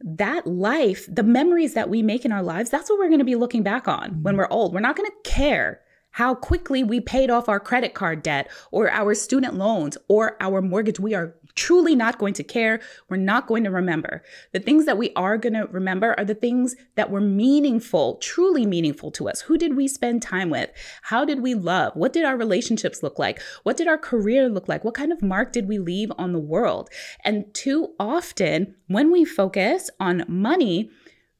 that 0.00 0.46
life, 0.46 1.06
the 1.08 1.22
memories 1.22 1.74
that 1.74 1.88
we 1.88 2.02
make 2.02 2.24
in 2.26 2.32
our 2.32 2.42
lives, 2.42 2.68
that's 2.68 2.90
what 2.90 2.98
we're 2.98 3.08
going 3.08 3.18
to 3.20 3.24
be 3.24 3.36
looking 3.36 3.62
back 3.62 3.88
on 3.88 4.22
when 4.22 4.34
mm-hmm. 4.34 4.40
we're 4.40 4.48
old. 4.50 4.74
We're 4.74 4.80
not 4.80 4.96
going 4.96 5.10
to 5.10 5.30
care 5.30 5.80
how 6.18 6.34
quickly 6.34 6.82
we 6.82 7.00
paid 7.00 7.30
off 7.30 7.48
our 7.48 7.60
credit 7.60 7.94
card 7.94 8.24
debt 8.24 8.50
or 8.72 8.90
our 8.90 9.14
student 9.14 9.54
loans 9.54 9.96
or 10.08 10.36
our 10.40 10.60
mortgage. 10.60 10.98
We 10.98 11.14
are 11.14 11.36
truly 11.54 11.94
not 11.94 12.18
going 12.18 12.34
to 12.34 12.42
care. 12.42 12.80
We're 13.08 13.18
not 13.18 13.46
going 13.46 13.62
to 13.62 13.70
remember. 13.70 14.24
The 14.52 14.58
things 14.58 14.84
that 14.86 14.98
we 14.98 15.12
are 15.14 15.38
going 15.38 15.52
to 15.52 15.68
remember 15.70 16.16
are 16.18 16.24
the 16.24 16.34
things 16.34 16.74
that 16.96 17.12
were 17.12 17.20
meaningful, 17.20 18.16
truly 18.16 18.66
meaningful 18.66 19.12
to 19.12 19.28
us. 19.28 19.42
Who 19.42 19.56
did 19.56 19.76
we 19.76 19.86
spend 19.86 20.20
time 20.20 20.50
with? 20.50 20.70
How 21.02 21.24
did 21.24 21.40
we 21.40 21.54
love? 21.54 21.94
What 21.94 22.12
did 22.12 22.24
our 22.24 22.36
relationships 22.36 23.00
look 23.00 23.20
like? 23.20 23.40
What 23.62 23.76
did 23.76 23.86
our 23.86 23.98
career 23.98 24.48
look 24.48 24.68
like? 24.68 24.82
What 24.82 24.94
kind 24.94 25.12
of 25.12 25.22
mark 25.22 25.52
did 25.52 25.68
we 25.68 25.78
leave 25.78 26.10
on 26.18 26.32
the 26.32 26.40
world? 26.40 26.90
And 27.24 27.54
too 27.54 27.94
often, 28.00 28.74
when 28.88 29.12
we 29.12 29.24
focus 29.24 29.88
on 30.00 30.24
money, 30.26 30.90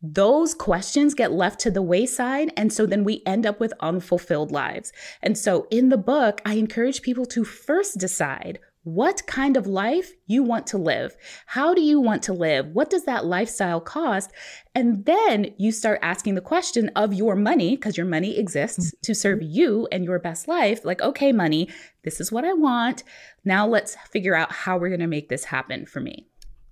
those 0.00 0.54
questions 0.54 1.14
get 1.14 1.32
left 1.32 1.58
to 1.60 1.70
the 1.70 1.82
wayside. 1.82 2.52
And 2.56 2.72
so 2.72 2.86
then 2.86 3.02
we 3.04 3.22
end 3.26 3.44
up 3.44 3.58
with 3.58 3.72
unfulfilled 3.80 4.52
lives. 4.52 4.92
And 5.22 5.36
so 5.36 5.66
in 5.70 5.88
the 5.88 5.98
book, 5.98 6.40
I 6.44 6.54
encourage 6.54 7.02
people 7.02 7.26
to 7.26 7.44
first 7.44 7.98
decide 7.98 8.60
what 8.84 9.26
kind 9.26 9.56
of 9.56 9.66
life 9.66 10.12
you 10.26 10.42
want 10.42 10.66
to 10.68 10.78
live. 10.78 11.14
How 11.46 11.74
do 11.74 11.82
you 11.82 12.00
want 12.00 12.22
to 12.22 12.32
live? 12.32 12.68
What 12.68 12.88
does 12.88 13.04
that 13.04 13.26
lifestyle 13.26 13.80
cost? 13.80 14.30
And 14.74 15.04
then 15.04 15.52
you 15.58 15.72
start 15.72 15.98
asking 16.00 16.36
the 16.36 16.40
question 16.40 16.90
of 16.96 17.12
your 17.12 17.34
money, 17.34 17.76
because 17.76 17.98
your 17.98 18.06
money 18.06 18.38
exists 18.38 18.86
mm-hmm. 18.86 19.00
to 19.02 19.14
serve 19.14 19.42
you 19.42 19.88
and 19.92 20.04
your 20.04 20.18
best 20.18 20.48
life. 20.48 20.84
Like, 20.84 21.02
okay, 21.02 21.32
money, 21.32 21.68
this 22.02 22.18
is 22.18 22.32
what 22.32 22.46
I 22.46 22.54
want. 22.54 23.02
Now 23.44 23.66
let's 23.66 23.96
figure 24.10 24.34
out 24.34 24.52
how 24.52 24.78
we're 24.78 24.88
going 24.88 25.00
to 25.00 25.06
make 25.06 25.28
this 25.28 25.44
happen 25.44 25.84
for 25.84 26.00
me. 26.00 26.28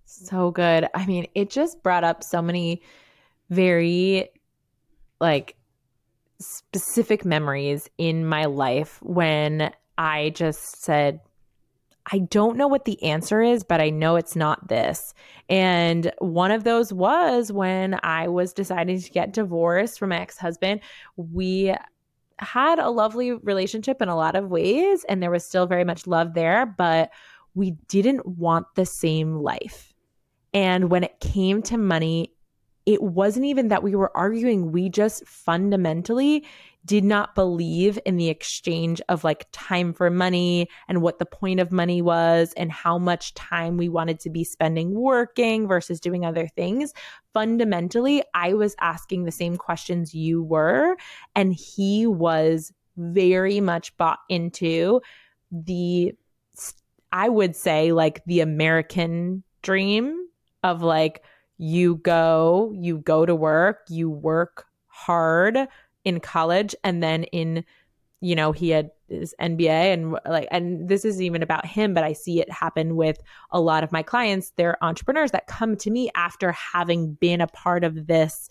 So 0.06 0.52
good. 0.52 0.88
I 0.94 1.04
mean, 1.04 1.26
it 1.34 1.50
just 1.50 1.82
brought 1.82 2.04
up 2.04 2.22
so 2.24 2.40
many 2.40 2.82
very 3.50 4.28
like 5.20 5.56
specific 6.38 7.24
memories 7.24 7.88
in 7.98 8.26
my 8.26 8.44
life 8.44 8.98
when 9.02 9.72
I 9.96 10.30
just 10.30 10.82
said, 10.82 11.20
I 12.12 12.18
don't 12.18 12.56
know 12.56 12.68
what 12.68 12.84
the 12.84 13.02
answer 13.02 13.42
is, 13.42 13.64
but 13.64 13.80
I 13.80 13.90
know 13.90 14.16
it's 14.16 14.36
not 14.36 14.68
this. 14.68 15.12
And 15.48 16.12
one 16.18 16.52
of 16.52 16.62
those 16.62 16.92
was 16.92 17.50
when 17.50 17.98
I 18.02 18.28
was 18.28 18.52
deciding 18.52 19.00
to 19.00 19.10
get 19.10 19.32
divorced 19.32 19.98
from 19.98 20.10
my 20.10 20.20
ex 20.20 20.38
husband. 20.38 20.82
We 21.16 21.74
had 22.38 22.78
a 22.78 22.90
lovely 22.90 23.32
relationship 23.32 24.00
in 24.00 24.08
a 24.08 24.16
lot 24.16 24.36
of 24.36 24.50
ways, 24.50 25.04
and 25.08 25.22
there 25.22 25.30
was 25.30 25.44
still 25.44 25.66
very 25.66 25.84
much 25.84 26.06
love 26.06 26.34
there, 26.34 26.66
but 26.66 27.10
we 27.54 27.72
didn't 27.88 28.26
want 28.26 28.66
the 28.76 28.86
same 28.86 29.36
life. 29.36 29.92
And 30.54 30.90
when 30.90 31.02
it 31.02 31.18
came 31.18 31.60
to 31.62 31.78
money, 31.78 32.35
it 32.86 33.02
wasn't 33.02 33.44
even 33.44 33.68
that 33.68 33.82
we 33.82 33.94
were 33.96 34.16
arguing. 34.16 34.70
We 34.70 34.88
just 34.88 35.26
fundamentally 35.26 36.46
did 36.84 37.02
not 37.02 37.34
believe 37.34 37.98
in 38.06 38.16
the 38.16 38.28
exchange 38.28 39.02
of 39.08 39.24
like 39.24 39.48
time 39.50 39.92
for 39.92 40.08
money 40.08 40.68
and 40.86 41.02
what 41.02 41.18
the 41.18 41.26
point 41.26 41.58
of 41.58 41.72
money 41.72 42.00
was 42.00 42.54
and 42.56 42.70
how 42.70 42.96
much 42.96 43.34
time 43.34 43.76
we 43.76 43.88
wanted 43.88 44.20
to 44.20 44.30
be 44.30 44.44
spending 44.44 44.94
working 44.94 45.66
versus 45.66 45.98
doing 45.98 46.24
other 46.24 46.46
things. 46.46 46.94
Fundamentally, 47.34 48.22
I 48.34 48.54
was 48.54 48.76
asking 48.80 49.24
the 49.24 49.32
same 49.32 49.56
questions 49.56 50.14
you 50.14 50.44
were, 50.44 50.96
and 51.34 51.52
he 51.52 52.06
was 52.06 52.72
very 52.96 53.60
much 53.60 53.96
bought 53.96 54.20
into 54.28 55.00
the, 55.50 56.14
I 57.10 57.28
would 57.28 57.56
say, 57.56 57.90
like 57.90 58.24
the 58.26 58.40
American 58.40 59.42
dream 59.62 60.28
of 60.62 60.82
like, 60.82 61.24
you 61.58 61.96
go, 61.96 62.72
you 62.76 62.98
go 62.98 63.26
to 63.26 63.34
work, 63.34 63.80
you 63.88 64.10
work 64.10 64.66
hard 64.88 65.68
in 66.04 66.20
college, 66.20 66.74
and 66.84 67.02
then 67.02 67.24
in, 67.24 67.64
you 68.20 68.34
know, 68.34 68.52
he 68.52 68.70
had 68.70 68.90
his 69.08 69.34
MBA 69.40 69.92
and 69.92 70.18
like, 70.26 70.48
and 70.50 70.88
this 70.88 71.04
isn't 71.04 71.22
even 71.22 71.42
about 71.42 71.66
him, 71.66 71.94
but 71.94 72.04
I 72.04 72.12
see 72.12 72.40
it 72.40 72.50
happen 72.50 72.96
with 72.96 73.18
a 73.50 73.60
lot 73.60 73.84
of 73.84 73.92
my 73.92 74.02
clients. 74.02 74.52
They're 74.56 74.82
entrepreneurs 74.82 75.30
that 75.30 75.46
come 75.46 75.76
to 75.76 75.90
me 75.90 76.10
after 76.14 76.52
having 76.52 77.14
been 77.14 77.40
a 77.40 77.46
part 77.46 77.84
of 77.84 78.06
this 78.06 78.50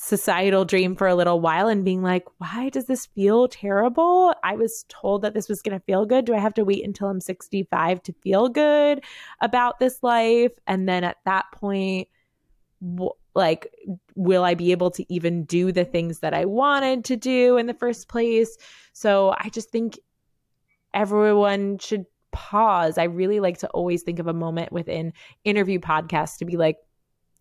societal 0.00 0.64
dream 0.64 0.94
for 0.94 1.08
a 1.08 1.14
little 1.14 1.40
while 1.40 1.66
and 1.66 1.84
being 1.84 2.02
like, 2.02 2.24
why 2.38 2.68
does 2.68 2.86
this 2.86 3.06
feel 3.06 3.48
terrible? 3.48 4.32
I 4.44 4.54
was 4.54 4.84
told 4.88 5.22
that 5.22 5.34
this 5.34 5.48
was 5.48 5.60
going 5.60 5.76
to 5.76 5.84
feel 5.84 6.06
good. 6.06 6.24
Do 6.24 6.34
I 6.34 6.38
have 6.38 6.54
to 6.54 6.64
wait 6.64 6.84
until 6.84 7.08
I'm 7.08 7.20
65 7.20 8.02
to 8.04 8.12
feel 8.12 8.48
good 8.48 9.02
about 9.40 9.80
this 9.80 10.00
life? 10.02 10.52
And 10.68 10.88
then 10.88 11.02
at 11.02 11.16
that 11.24 11.46
point, 11.52 12.06
like 13.34 13.72
will 14.14 14.44
i 14.44 14.54
be 14.54 14.72
able 14.72 14.90
to 14.90 15.04
even 15.12 15.44
do 15.44 15.72
the 15.72 15.84
things 15.84 16.20
that 16.20 16.34
i 16.34 16.44
wanted 16.44 17.04
to 17.04 17.16
do 17.16 17.56
in 17.56 17.66
the 17.66 17.74
first 17.74 18.08
place? 18.08 18.56
So 18.92 19.34
i 19.38 19.48
just 19.48 19.70
think 19.70 19.98
everyone 20.94 21.78
should 21.78 22.06
pause. 22.30 22.98
I 22.98 23.04
really 23.04 23.40
like 23.40 23.58
to 23.58 23.68
always 23.68 24.02
think 24.02 24.18
of 24.18 24.26
a 24.26 24.32
moment 24.32 24.72
within 24.72 25.12
interview 25.44 25.78
podcasts 25.78 26.38
to 26.38 26.44
be 26.44 26.56
like 26.56 26.76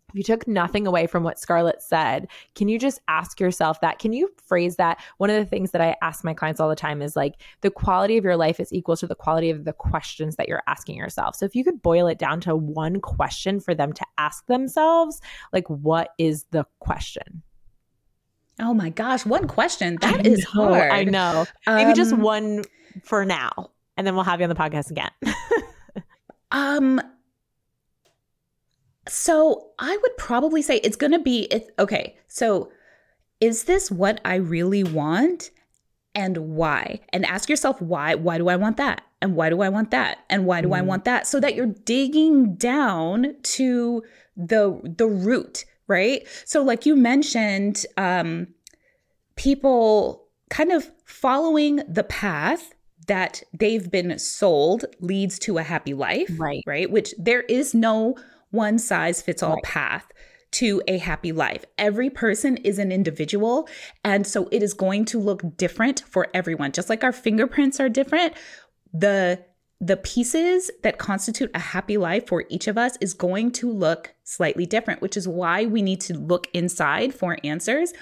if 0.09 0.15
you 0.15 0.23
took 0.23 0.47
nothing 0.47 0.87
away 0.87 1.05
from 1.05 1.23
what 1.23 1.37
Scarlett 1.37 1.81
said, 1.81 2.29
can 2.55 2.69
you 2.69 2.79
just 2.79 3.01
ask 3.09 3.41
yourself 3.41 3.81
that? 3.81 3.99
Can 3.99 4.13
you 4.13 4.29
phrase 4.45 4.77
that? 4.77 5.01
One 5.17 5.29
of 5.29 5.35
the 5.35 5.45
things 5.45 5.71
that 5.71 5.81
I 5.81 5.97
ask 6.01 6.23
my 6.23 6.33
clients 6.33 6.61
all 6.61 6.69
the 6.69 6.77
time 6.77 7.01
is 7.01 7.17
like 7.17 7.35
the 7.59 7.69
quality 7.69 8.17
of 8.17 8.23
your 8.23 8.37
life 8.37 8.61
is 8.61 8.71
equal 8.71 8.95
to 8.97 9.07
the 9.07 9.15
quality 9.15 9.49
of 9.49 9.65
the 9.65 9.73
questions 9.73 10.37
that 10.37 10.47
you're 10.47 10.63
asking 10.65 10.95
yourself. 10.95 11.35
So 11.35 11.45
if 11.45 11.55
you 11.55 11.65
could 11.65 11.81
boil 11.81 12.07
it 12.07 12.17
down 12.17 12.39
to 12.41 12.55
one 12.55 13.01
question 13.01 13.59
for 13.59 13.75
them 13.75 13.91
to 13.91 14.05
ask 14.17 14.45
themselves, 14.45 15.19
like 15.51 15.69
what 15.69 16.11
is 16.17 16.45
the 16.51 16.65
question? 16.79 17.43
Oh 18.59 18.73
my 18.73 18.89
gosh, 18.89 19.25
one 19.25 19.47
question. 19.47 19.97
That 19.99 20.25
is 20.25 20.43
hard. 20.45 20.89
I 20.89 21.03
know. 21.03 21.45
Maybe 21.67 21.89
um, 21.89 21.95
just 21.95 22.15
one 22.15 22.63
for 23.03 23.25
now, 23.25 23.71
and 23.97 24.07
then 24.07 24.15
we'll 24.15 24.23
have 24.23 24.39
you 24.39 24.45
on 24.45 24.49
the 24.49 24.55
podcast 24.55 24.89
again. 24.89 25.11
um 26.51 27.01
so 29.07 29.71
I 29.79 29.95
would 29.95 30.17
probably 30.17 30.61
say 30.61 30.77
it's 30.77 30.95
going 30.95 31.11
to 31.11 31.19
be 31.19 31.43
it, 31.43 31.73
okay. 31.79 32.17
So 32.27 32.71
is 33.39 33.65
this 33.65 33.91
what 33.91 34.19
I 34.25 34.35
really 34.35 34.83
want 34.83 35.51
and 36.15 36.37
why? 36.37 37.01
And 37.13 37.25
ask 37.25 37.49
yourself 37.49 37.81
why. 37.81 38.15
Why 38.15 38.37
do 38.37 38.47
I 38.49 38.55
want 38.55 38.77
that? 38.77 39.03
And 39.21 39.35
why 39.35 39.49
do 39.49 39.61
I 39.61 39.69
want 39.69 39.91
that? 39.91 40.19
And 40.29 40.45
why 40.45 40.61
do 40.61 40.69
mm. 40.69 40.77
I 40.77 40.81
want 40.81 41.05
that? 41.05 41.27
So 41.27 41.39
that 41.39 41.55
you're 41.55 41.65
digging 41.65 42.55
down 42.55 43.35
to 43.41 44.03
the 44.35 44.79
the 44.83 45.07
root, 45.07 45.65
right? 45.87 46.27
So 46.45 46.61
like 46.63 46.85
you 46.85 46.95
mentioned 46.95 47.85
um 47.97 48.47
people 49.35 50.27
kind 50.49 50.71
of 50.71 50.91
following 51.05 51.77
the 51.87 52.03
path 52.03 52.73
that 53.07 53.41
they've 53.53 53.89
been 53.89 54.17
sold 54.19 54.85
leads 54.99 55.39
to 55.39 55.57
a 55.57 55.63
happy 55.63 55.93
life, 55.93 56.31
right? 56.37 56.63
Right? 56.67 56.89
Which 56.89 57.13
there 57.17 57.41
is 57.43 57.73
no 57.73 58.15
one 58.51 58.79
size 58.79 59.21
fits 59.21 59.43
all 59.43 59.55
right. 59.55 59.63
path 59.63 60.07
to 60.51 60.81
a 60.87 60.97
happy 60.97 61.31
life. 61.31 61.65
Every 61.77 62.09
person 62.09 62.57
is 62.57 62.79
an 62.79 62.91
individual. 62.91 63.67
And 64.03 64.25
so 64.25 64.47
it 64.51 64.63
is 64.63 64.73
going 64.73 65.05
to 65.05 65.19
look 65.19 65.57
different 65.57 66.03
for 66.07 66.27
everyone. 66.33 66.71
Just 66.71 66.89
like 66.89 67.03
our 67.03 67.11
fingerprints 67.11 67.79
are 67.79 67.89
different, 67.89 68.33
the 68.93 69.43
the 69.79 69.97
pieces 69.97 70.71
that 70.81 70.97
constitute 70.97 71.51
a 71.53 71.59
happy 71.59 71.97
life 71.97 72.25
for 72.25 72.45
each 72.49 72.67
of 72.67 72.79
us 72.79 72.97
is 72.99 73.13
going 73.13 73.51
to 73.51 73.71
look 73.71 74.15
slightly 74.23 74.65
different, 74.65 75.03
which 75.03 75.15
is 75.15 75.27
why 75.27 75.65
we 75.65 75.83
need 75.83 76.01
to 76.01 76.15
look 76.15 76.47
inside 76.51 77.13
for 77.13 77.37
answers. 77.43 77.93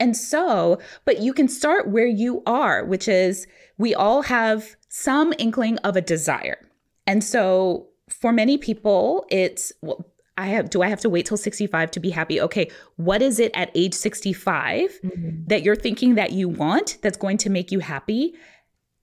And 0.00 0.16
so, 0.16 0.78
but 1.04 1.20
you 1.20 1.34
can 1.34 1.46
start 1.48 1.88
where 1.88 2.06
you 2.06 2.42
are, 2.46 2.82
which 2.82 3.08
is 3.08 3.46
we 3.76 3.94
all 3.94 4.22
have 4.22 4.76
some 4.88 5.34
inkling 5.38 5.76
of 5.78 5.96
a 5.96 6.00
desire. 6.00 6.66
And 7.06 7.22
so 7.22 7.87
for 8.08 8.32
many 8.32 8.58
people, 8.58 9.26
it's 9.30 9.72
well, 9.82 10.06
I 10.36 10.46
have 10.46 10.70
do 10.70 10.82
I 10.82 10.88
have 10.88 11.00
to 11.00 11.10
wait 11.10 11.26
till 11.26 11.36
65 11.36 11.90
to 11.90 12.00
be 12.00 12.10
happy? 12.10 12.40
Okay, 12.40 12.70
what 12.96 13.22
is 13.22 13.40
it 13.40 13.50
at 13.54 13.70
age 13.74 13.94
65 13.94 14.90
mm-hmm. 15.02 15.44
that 15.48 15.62
you're 15.62 15.76
thinking 15.76 16.14
that 16.14 16.32
you 16.32 16.48
want 16.48 16.98
that's 17.02 17.16
going 17.16 17.38
to 17.38 17.50
make 17.50 17.72
you 17.72 17.80
happy 17.80 18.34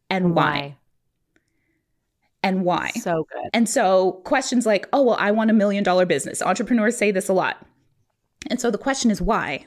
and 0.09 0.33
why? 0.33 0.43
why? 0.43 0.77
And 2.41 2.63
why? 2.63 2.91
So 2.91 3.27
good. 3.33 3.49
And 3.53 3.67
so 3.67 4.21
questions 4.23 4.65
like, 4.65 4.87
"Oh, 4.93 5.01
well, 5.01 5.17
I 5.19 5.31
want 5.31 5.49
a 5.49 5.53
million 5.53 5.83
dollar 5.83 6.05
business." 6.05 6.41
Entrepreneurs 6.41 6.95
say 6.95 7.11
this 7.11 7.27
a 7.27 7.33
lot. 7.33 7.65
And 8.49 8.61
so 8.61 8.69
the 8.69 8.77
question 8.77 9.11
is 9.11 9.21
why? 9.21 9.65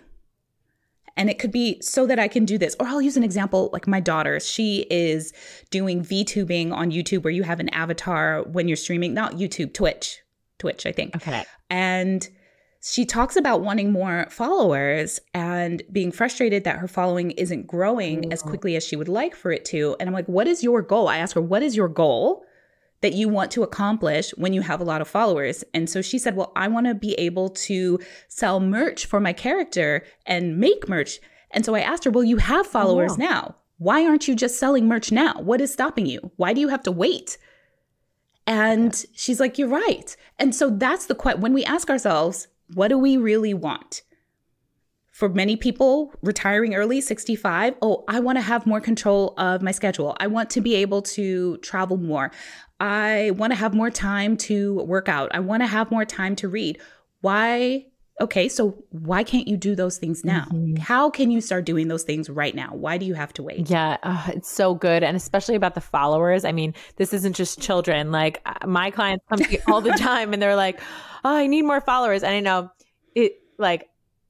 And 1.18 1.28
it 1.28 1.38
could 1.38 1.50
be 1.50 1.78
so 1.82 2.06
that 2.06 2.18
I 2.18 2.28
can 2.28 2.44
do 2.44 2.56
this. 2.56 2.76
Or 2.78 2.86
I'll 2.86 3.02
use 3.02 3.16
an 3.16 3.24
example 3.24 3.68
like 3.72 3.86
my 3.86 4.00
daughter. 4.00 4.38
She 4.40 4.86
is 4.88 5.32
doing 5.70 6.02
VTubing 6.02 6.72
on 6.72 6.92
YouTube 6.92 7.24
where 7.24 7.32
you 7.32 7.42
have 7.42 7.60
an 7.60 7.68
avatar 7.70 8.44
when 8.44 8.68
you're 8.68 8.76
streaming, 8.76 9.12
not 9.12 9.34
YouTube, 9.34 9.74
Twitch. 9.74 10.20
Twitch, 10.58 10.86
I 10.86 10.92
think. 10.92 11.16
Okay. 11.16 11.44
And 11.68 12.26
she 12.82 13.04
talks 13.04 13.36
about 13.36 13.62
wanting 13.62 13.90
more 13.90 14.26
followers 14.30 15.18
and 15.34 15.82
being 15.90 16.12
frustrated 16.12 16.64
that 16.64 16.78
her 16.78 16.88
following 16.88 17.32
isn't 17.32 17.66
growing 17.66 18.32
as 18.32 18.42
mm. 18.42 18.48
quickly 18.48 18.76
as 18.76 18.86
she 18.86 18.94
would 18.94 19.08
like 19.08 19.34
for 19.34 19.50
it 19.50 19.64
to. 19.66 19.96
And 19.98 20.08
I'm 20.08 20.14
like, 20.14 20.28
what 20.28 20.46
is 20.46 20.62
your 20.62 20.82
goal? 20.82 21.08
I 21.08 21.18
ask 21.18 21.34
her, 21.34 21.42
what 21.42 21.62
is 21.62 21.76
your 21.76 21.88
goal? 21.88 22.44
That 23.00 23.12
you 23.12 23.28
want 23.28 23.50
to 23.52 23.62
accomplish 23.62 24.30
when 24.30 24.52
you 24.52 24.60
have 24.62 24.80
a 24.80 24.84
lot 24.84 25.00
of 25.00 25.08
followers. 25.08 25.62
And 25.72 25.88
so 25.88 26.02
she 26.02 26.18
said, 26.18 26.36
Well, 26.36 26.52
I 26.56 26.68
want 26.68 26.86
to 26.86 26.94
be 26.94 27.14
able 27.14 27.50
to 27.50 27.98
sell 28.28 28.60
merch 28.60 29.06
for 29.06 29.20
my 29.20 29.32
character 29.32 30.04
and 30.26 30.58
make 30.58 30.88
merch. 30.88 31.20
And 31.50 31.64
so 31.64 31.74
I 31.74 31.80
asked 31.80 32.04
her, 32.04 32.10
Well, 32.10 32.24
you 32.24 32.38
have 32.38 32.66
followers 32.66 33.12
oh, 33.12 33.22
wow. 33.22 33.30
now. 33.30 33.56
Why 33.78 34.04
aren't 34.04 34.26
you 34.26 34.34
just 34.34 34.58
selling 34.58 34.88
merch 34.88 35.12
now? 35.12 35.34
What 35.40 35.60
is 35.60 35.72
stopping 35.72 36.06
you? 36.06 36.32
Why 36.36 36.52
do 36.52 36.60
you 36.60 36.68
have 36.68 36.82
to 36.82 36.92
wait? 36.92 37.38
And 38.46 38.92
yeah. 38.92 39.10
she's 39.14 39.40
like, 39.40 39.58
You're 39.58 39.68
right. 39.68 40.16
And 40.38 40.54
so 40.54 40.70
that's 40.70 41.06
the 41.06 41.14
question. 41.14 41.40
When 41.40 41.54
we 41.54 41.64
ask 41.64 41.88
ourselves, 41.90 42.48
What 42.74 42.88
do 42.88 42.98
we 42.98 43.16
really 43.16 43.54
want? 43.54 44.02
For 45.18 45.28
many 45.28 45.56
people, 45.56 46.14
retiring 46.22 46.76
early, 46.76 47.00
65, 47.00 47.74
oh, 47.82 48.04
I 48.06 48.20
want 48.20 48.38
to 48.38 48.42
have 48.42 48.66
more 48.66 48.80
control 48.80 49.34
of 49.36 49.62
my 49.62 49.72
schedule. 49.72 50.16
I 50.20 50.28
want 50.28 50.48
to 50.50 50.60
be 50.60 50.76
able 50.76 51.02
to 51.02 51.56
travel 51.56 51.96
more. 51.96 52.30
I 52.78 53.32
want 53.32 53.50
to 53.50 53.56
have 53.56 53.74
more 53.74 53.90
time 53.90 54.36
to 54.36 54.74
work 54.84 55.08
out. 55.08 55.30
I 55.34 55.40
want 55.40 55.64
to 55.64 55.66
have 55.66 55.90
more 55.90 56.04
time 56.04 56.36
to 56.36 56.48
read. 56.48 56.80
Why 57.20 57.86
okay, 58.20 58.48
so 58.48 58.84
why 58.90 59.24
can't 59.24 59.48
you 59.48 59.56
do 59.56 59.74
those 59.74 59.98
things 59.98 60.24
now? 60.24 60.46
Mhm. 60.52 60.78
How 60.78 61.10
can 61.10 61.32
you 61.32 61.40
start 61.40 61.64
doing 61.64 61.88
those 61.88 62.04
things 62.04 62.30
right 62.30 62.54
now? 62.54 62.70
Why 62.72 62.96
do 62.96 63.04
you 63.04 63.14
have 63.14 63.32
to 63.34 63.42
wait? 63.42 63.68
Yeah, 63.68 63.96
uh, 64.04 64.24
it's 64.28 64.48
so 64.48 64.72
good. 64.72 65.02
And 65.02 65.16
especially 65.16 65.56
about 65.56 65.74
the 65.74 65.80
followers. 65.80 66.44
I 66.44 66.52
mean, 66.52 66.74
this 66.94 67.12
isn't 67.12 67.34
just 67.34 67.60
children. 67.60 68.12
Like 68.12 68.40
uh, 68.46 68.68
my 68.68 68.92
clients 68.92 69.24
come 69.28 69.40
to 69.40 69.50
me 69.50 69.58
all 69.66 69.80
the 69.80 69.90
time 69.98 70.32
and 70.32 70.40
they're 70.40 70.54
like, 70.54 70.78
oh, 71.24 71.34
I 71.34 71.48
need 71.48 71.62
more 71.62 71.80
followers. 71.80 72.22
And 72.22 72.32
I 72.32 72.40
know 72.40 72.70
it, 73.16 73.32
like, 73.58 73.88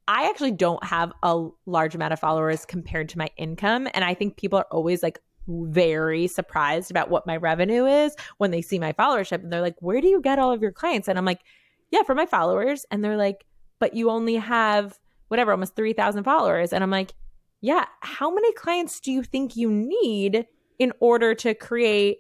I 0.09 0.29
actually 0.29 0.53
don't 0.53 0.83
have 0.83 1.13
a 1.23 1.49
large 1.67 1.95
amount 1.95 2.15
of 2.15 2.19
followers 2.19 2.65
compared 2.65 3.11
to 3.11 3.19
my 3.19 3.29
income. 3.37 3.87
And 3.93 4.05
I 4.05 4.15
think 4.15 4.39
people 4.39 4.59
are 4.59 4.67
always 4.71 5.03
like 5.03 5.21
very 5.47 6.27
surprised 6.27 6.91
about 6.91 7.11
what 7.11 7.27
my 7.27 7.37
revenue 7.37 7.85
is 7.85 8.17
when 8.39 8.51
they 8.51 8.63
see 8.63 8.79
my 8.79 8.95
followership. 8.95 9.43
And 9.43 9.53
they're 9.53 9.61
like, 9.61 9.77
where 9.81 10.01
do 10.01 10.09
you 10.09 10.23
get 10.23 10.39
all 10.39 10.51
of 10.51 10.63
your 10.63 10.73
clients? 10.73 11.09
And 11.09 11.19
I'm 11.19 11.27
like, 11.27 11.43
yeah, 11.91 12.03
for 12.03 12.15
my 12.15 12.25
followers. 12.25 12.87
And 12.91 13.05
they're 13.05 13.19
like, 13.19 13.45
but 13.79 13.95
you 13.95 14.11
only 14.11 14.37
have 14.37 14.99
whatever, 15.29 15.53
almost 15.53 15.77
3,000 15.77 16.25
followers. 16.25 16.73
And 16.73 16.83
I'm 16.83 16.91
like, 16.91 17.13
yeah, 17.61 17.85
how 18.01 18.31
many 18.33 18.51
clients 18.55 19.01
do 19.01 19.13
you 19.13 19.23
think 19.23 19.57
you 19.57 19.71
need 19.71 20.47
in 20.79 20.93
order 21.01 21.35
to 21.35 21.53
create 21.55 22.19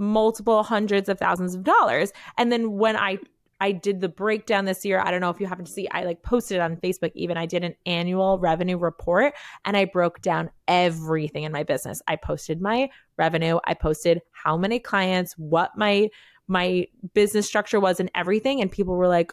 multiple 0.00 0.64
hundreds 0.64 1.08
of 1.08 1.18
thousands 1.18 1.54
of 1.54 1.62
dollars? 1.62 2.12
And 2.38 2.50
then 2.50 2.72
when 2.72 2.96
I 2.96 3.18
I 3.60 3.72
did 3.72 4.00
the 4.00 4.08
breakdown 4.08 4.64
this 4.64 4.84
year. 4.84 5.00
I 5.00 5.10
don't 5.10 5.20
know 5.20 5.30
if 5.30 5.38
you 5.38 5.46
happen 5.46 5.66
to 5.66 5.70
see, 5.70 5.86
I 5.90 6.04
like 6.04 6.22
posted 6.22 6.60
on 6.60 6.76
Facebook 6.76 7.12
even. 7.14 7.36
I 7.36 7.46
did 7.46 7.62
an 7.62 7.74
annual 7.84 8.38
revenue 8.38 8.78
report 8.78 9.34
and 9.64 9.76
I 9.76 9.84
broke 9.84 10.22
down 10.22 10.50
everything 10.66 11.44
in 11.44 11.52
my 11.52 11.62
business. 11.62 12.00
I 12.08 12.16
posted 12.16 12.60
my 12.60 12.88
revenue, 13.18 13.58
I 13.64 13.74
posted 13.74 14.22
how 14.32 14.56
many 14.56 14.78
clients, 14.78 15.34
what 15.34 15.76
my 15.76 16.08
my 16.48 16.86
business 17.14 17.46
structure 17.46 17.78
was 17.78 18.00
and 18.00 18.10
everything 18.14 18.60
and 18.60 18.72
people 18.72 18.96
were 18.96 19.06
like, 19.06 19.32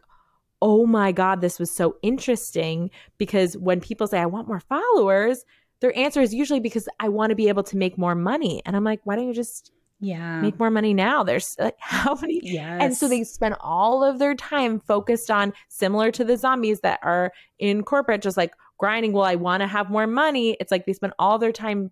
"Oh 0.61 0.85
my 0.85 1.11
god, 1.11 1.41
this 1.41 1.57
was 1.57 1.71
so 1.71 1.95
interesting 2.01 2.91
because 3.17 3.57
when 3.57 3.79
people 3.79 4.07
say 4.07 4.19
I 4.19 4.25
want 4.27 4.47
more 4.47 4.59
followers, 4.59 5.45
their 5.79 5.97
answer 5.97 6.21
is 6.21 6.33
usually 6.33 6.59
because 6.59 6.87
I 6.99 7.09
want 7.09 7.31
to 7.31 7.35
be 7.35 7.47
able 7.47 7.63
to 7.63 7.77
make 7.77 7.97
more 7.97 8.13
money." 8.15 8.61
And 8.65 8.75
I'm 8.75 8.83
like, 8.83 9.01
"Why 9.05 9.15
don't 9.15 9.27
you 9.27 9.33
just 9.33 9.71
Yeah. 9.99 10.41
make 10.41 10.59
more 10.59 10.71
money 10.71 10.93
now?" 10.93 11.23
There's 11.23 11.55
like 11.59 11.75
how 11.79 12.15
many 12.15 12.39
yes. 12.43 12.79
and 12.81 12.95
so 12.95 13.07
they 13.07 13.23
spend 13.23 13.55
all 13.59 14.03
of 14.03 14.19
their 14.19 14.35
time 14.35 14.79
focused 14.79 15.31
on 15.31 15.53
similar 15.69 16.11
to 16.11 16.23
the 16.23 16.37
zombies 16.37 16.81
that 16.81 16.99
are 17.03 17.31
in 17.59 17.83
corporate, 17.83 18.21
just 18.21 18.37
like 18.37 18.53
grinding. 18.77 19.13
Well, 19.13 19.23
I 19.23 19.35
want 19.35 19.61
to 19.61 19.67
have 19.67 19.89
more 19.89 20.07
money. 20.07 20.57
It's 20.59 20.71
like 20.71 20.85
they 20.85 20.93
spend 20.93 21.13
all 21.19 21.39
their 21.39 21.51
time 21.51 21.91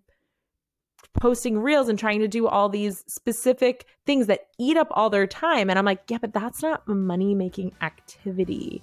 posting 1.20 1.58
reels 1.58 1.88
and 1.88 1.98
trying 1.98 2.20
to 2.20 2.28
do 2.28 2.46
all 2.46 2.68
these 2.68 3.04
specific 3.06 3.86
things 4.04 4.26
that 4.26 4.48
eat 4.58 4.76
up 4.76 4.88
all 4.90 5.10
their 5.10 5.26
time. 5.26 5.70
And 5.70 5.78
I'm 5.78 5.84
like, 5.84 6.02
yeah, 6.08 6.18
but 6.18 6.32
that's 6.32 6.62
not 6.62 6.82
a 6.86 6.94
money 6.94 7.34
making 7.34 7.72
activity. 7.80 8.82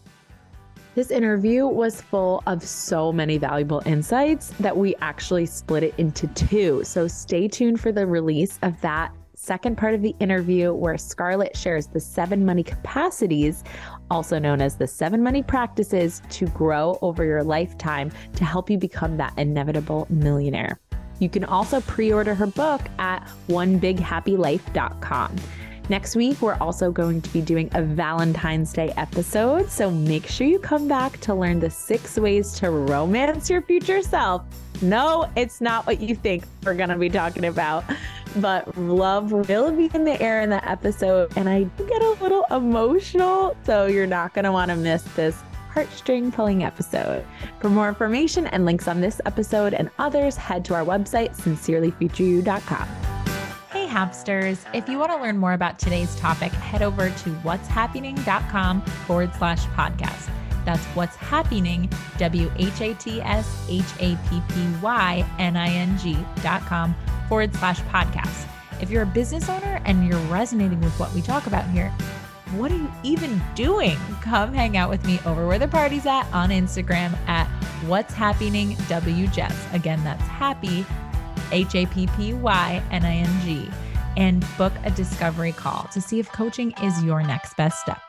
This 0.96 1.10
interview 1.10 1.66
was 1.66 2.02
full 2.02 2.44
of 2.46 2.62
so 2.62 3.12
many 3.12 3.40
valuable 3.40 3.82
insights 3.84 4.50
that 4.60 4.78
we 4.78 4.94
actually 5.02 5.48
split 5.48 5.82
it 5.82 5.96
into 5.98 6.28
two. 6.28 6.84
So 6.84 7.08
stay 7.08 7.48
tuned 7.48 7.80
for 7.80 7.92
the 7.92 8.06
release 8.06 8.60
of 8.62 8.80
that 8.82 9.12
second 9.34 9.76
part 9.76 9.96
of 9.96 10.04
the 10.04 10.14
interview 10.20 10.72
where 10.72 10.96
Scarlett 11.00 11.58
shares 11.58 11.88
the 11.88 12.00
seven 12.00 12.46
money 12.46 12.62
capacities, 12.62 13.64
also 14.12 14.38
known 14.38 14.62
as 14.62 14.78
the 14.78 14.86
seven 14.86 15.24
money 15.24 15.42
practices 15.42 16.22
to 16.30 16.46
grow 16.50 17.00
over 17.02 17.26
your 17.26 17.44
lifetime 17.44 18.12
to 18.36 18.46
help 18.46 18.70
you 18.70 18.78
become 18.78 19.18
that 19.18 19.34
inevitable 19.36 20.06
millionaire. 20.12 20.80
You 21.18 21.28
can 21.28 21.44
also 21.44 21.82
pre 21.82 22.14
order 22.14 22.36
her 22.36 22.46
book 22.46 22.82
at 23.00 23.28
onebighappylife.com. 23.48 25.36
Next 25.90 26.16
week, 26.16 26.42
we're 26.42 26.58
also 26.62 26.92
going 26.92 27.22
to 27.22 27.30
be 27.34 27.42
doing 27.42 27.70
a 27.74 27.82
Valentine's 27.82 28.72
Day 28.72 28.94
episode. 28.96 29.70
So 29.70 29.92
make 29.92 30.26
sure 30.28 30.48
you 30.48 30.58
come 30.58 30.88
back 30.88 31.20
to 31.22 31.34
learn 31.34 31.60
the 31.60 31.70
six 31.70 32.18
ways 32.18 32.54
to 32.60 32.70
romance 32.72 33.50
your 33.50 33.62
future 33.62 34.02
self. 34.02 34.44
No, 34.82 35.30
it's 35.36 35.60
not 35.60 35.86
what 35.86 36.00
you 36.00 36.16
think 36.16 36.46
we're 36.64 36.74
going 36.74 36.90
to 36.90 36.98
be 36.98 37.10
talking 37.10 37.46
about, 37.46 37.84
but 38.38 38.78
love 38.78 39.32
will 39.32 39.72
be 39.72 39.92
in 39.94 40.06
the 40.06 40.20
air 40.22 40.42
in 40.42 40.50
the 40.50 40.68
episode. 40.68 41.32
And 41.36 41.50
I 41.50 41.64
get 41.78 42.02
a 42.02 42.18
little 42.22 42.46
emotional. 42.50 43.56
So 43.66 43.86
you're 43.86 44.08
not 44.08 44.34
going 44.34 44.46
to 44.46 44.52
want 44.52 44.72
to 44.72 44.78
miss 44.78 45.04
this 45.16 45.42
heartstring 45.74 46.34
pulling 46.34 46.64
episode. 46.64 47.26
For 47.60 47.70
more 47.70 47.90
information 47.90 48.48
and 48.48 48.66
links 48.66 48.88
on 48.88 49.02
this 49.02 49.20
episode 49.26 49.74
and 49.74 49.90
others, 50.00 50.38
head 50.38 50.64
to 50.66 50.76
our 50.76 50.86
website, 50.86 51.36
sincerelyfutureyou.com. 51.36 53.13
Happsters. 53.94 54.66
If 54.74 54.90
you 54.90 54.98
want 54.98 55.12
to 55.12 55.18
learn 55.18 55.38
more 55.38 55.54
about 55.54 55.78
today's 55.78 56.16
topic, 56.16 56.52
head 56.52 56.82
over 56.82 57.12
to 57.12 57.30
whatshappyning.com 57.44 58.82
forward 58.82 59.32
slash 59.36 59.64
podcast. 59.68 60.32
That's 60.66 60.84
What's 60.96 61.16
Happyning, 61.18 61.94
W 62.18 62.52
H 62.58 62.82
A 62.82 62.96
T 62.96 63.22
S 63.22 63.66
H 63.70 63.86
A 64.00 64.18
P 64.30 64.42
P 64.50 64.68
Y 64.82 65.24
N 65.38 65.56
I 65.56 65.68
N 65.68 65.96
G 66.00 66.18
dot 66.42 66.62
com 66.62 66.96
forward 67.30 67.54
slash 67.54 67.82
podcast. 67.82 68.48
If 68.82 68.90
you're 68.90 69.04
a 69.04 69.08
business 69.08 69.48
owner 69.48 69.80
and 69.86 70.08
you're 70.08 70.20
resonating 70.22 70.82
with 70.82 71.00
what 71.00 71.14
we 71.14 71.22
talk 71.22 71.46
about 71.46 71.70
here, 71.70 71.90
what 72.56 72.72
are 72.72 72.78
you 72.78 72.92
even 73.04 73.40
doing? 73.54 73.98
Come 74.22 74.54
hang 74.54 74.76
out 74.76 74.90
with 74.90 75.06
me 75.06 75.20
over 75.28 75.46
where 75.46 75.60
the 75.60 75.68
party's 75.68 76.08
at 76.08 76.26
on 76.34 76.50
Instagram 76.50 77.16
at 77.28 77.46
What's 77.86 78.16
Happyning 78.16 78.76
WJess. 78.88 79.74
Again, 79.76 80.04
that's 80.04 80.24
happy 80.24 80.84
H 81.52 81.76
A 81.76 81.86
P 81.86 82.08
P 82.18 82.34
Y 82.34 82.84
N 82.92 83.06
I 83.06 83.16
N 83.18 83.42
G, 83.42 83.70
and 84.18 84.46
book 84.58 84.74
a 84.84 84.92
discovery 84.92 85.52
call 85.52 85.84
to 85.94 86.02
see 86.02 86.20
if 86.20 86.32
coaching 86.32 86.74
is 86.84 87.04
your 87.04 87.24
next 87.24 87.56
best 87.58 87.82
step. 87.82 88.02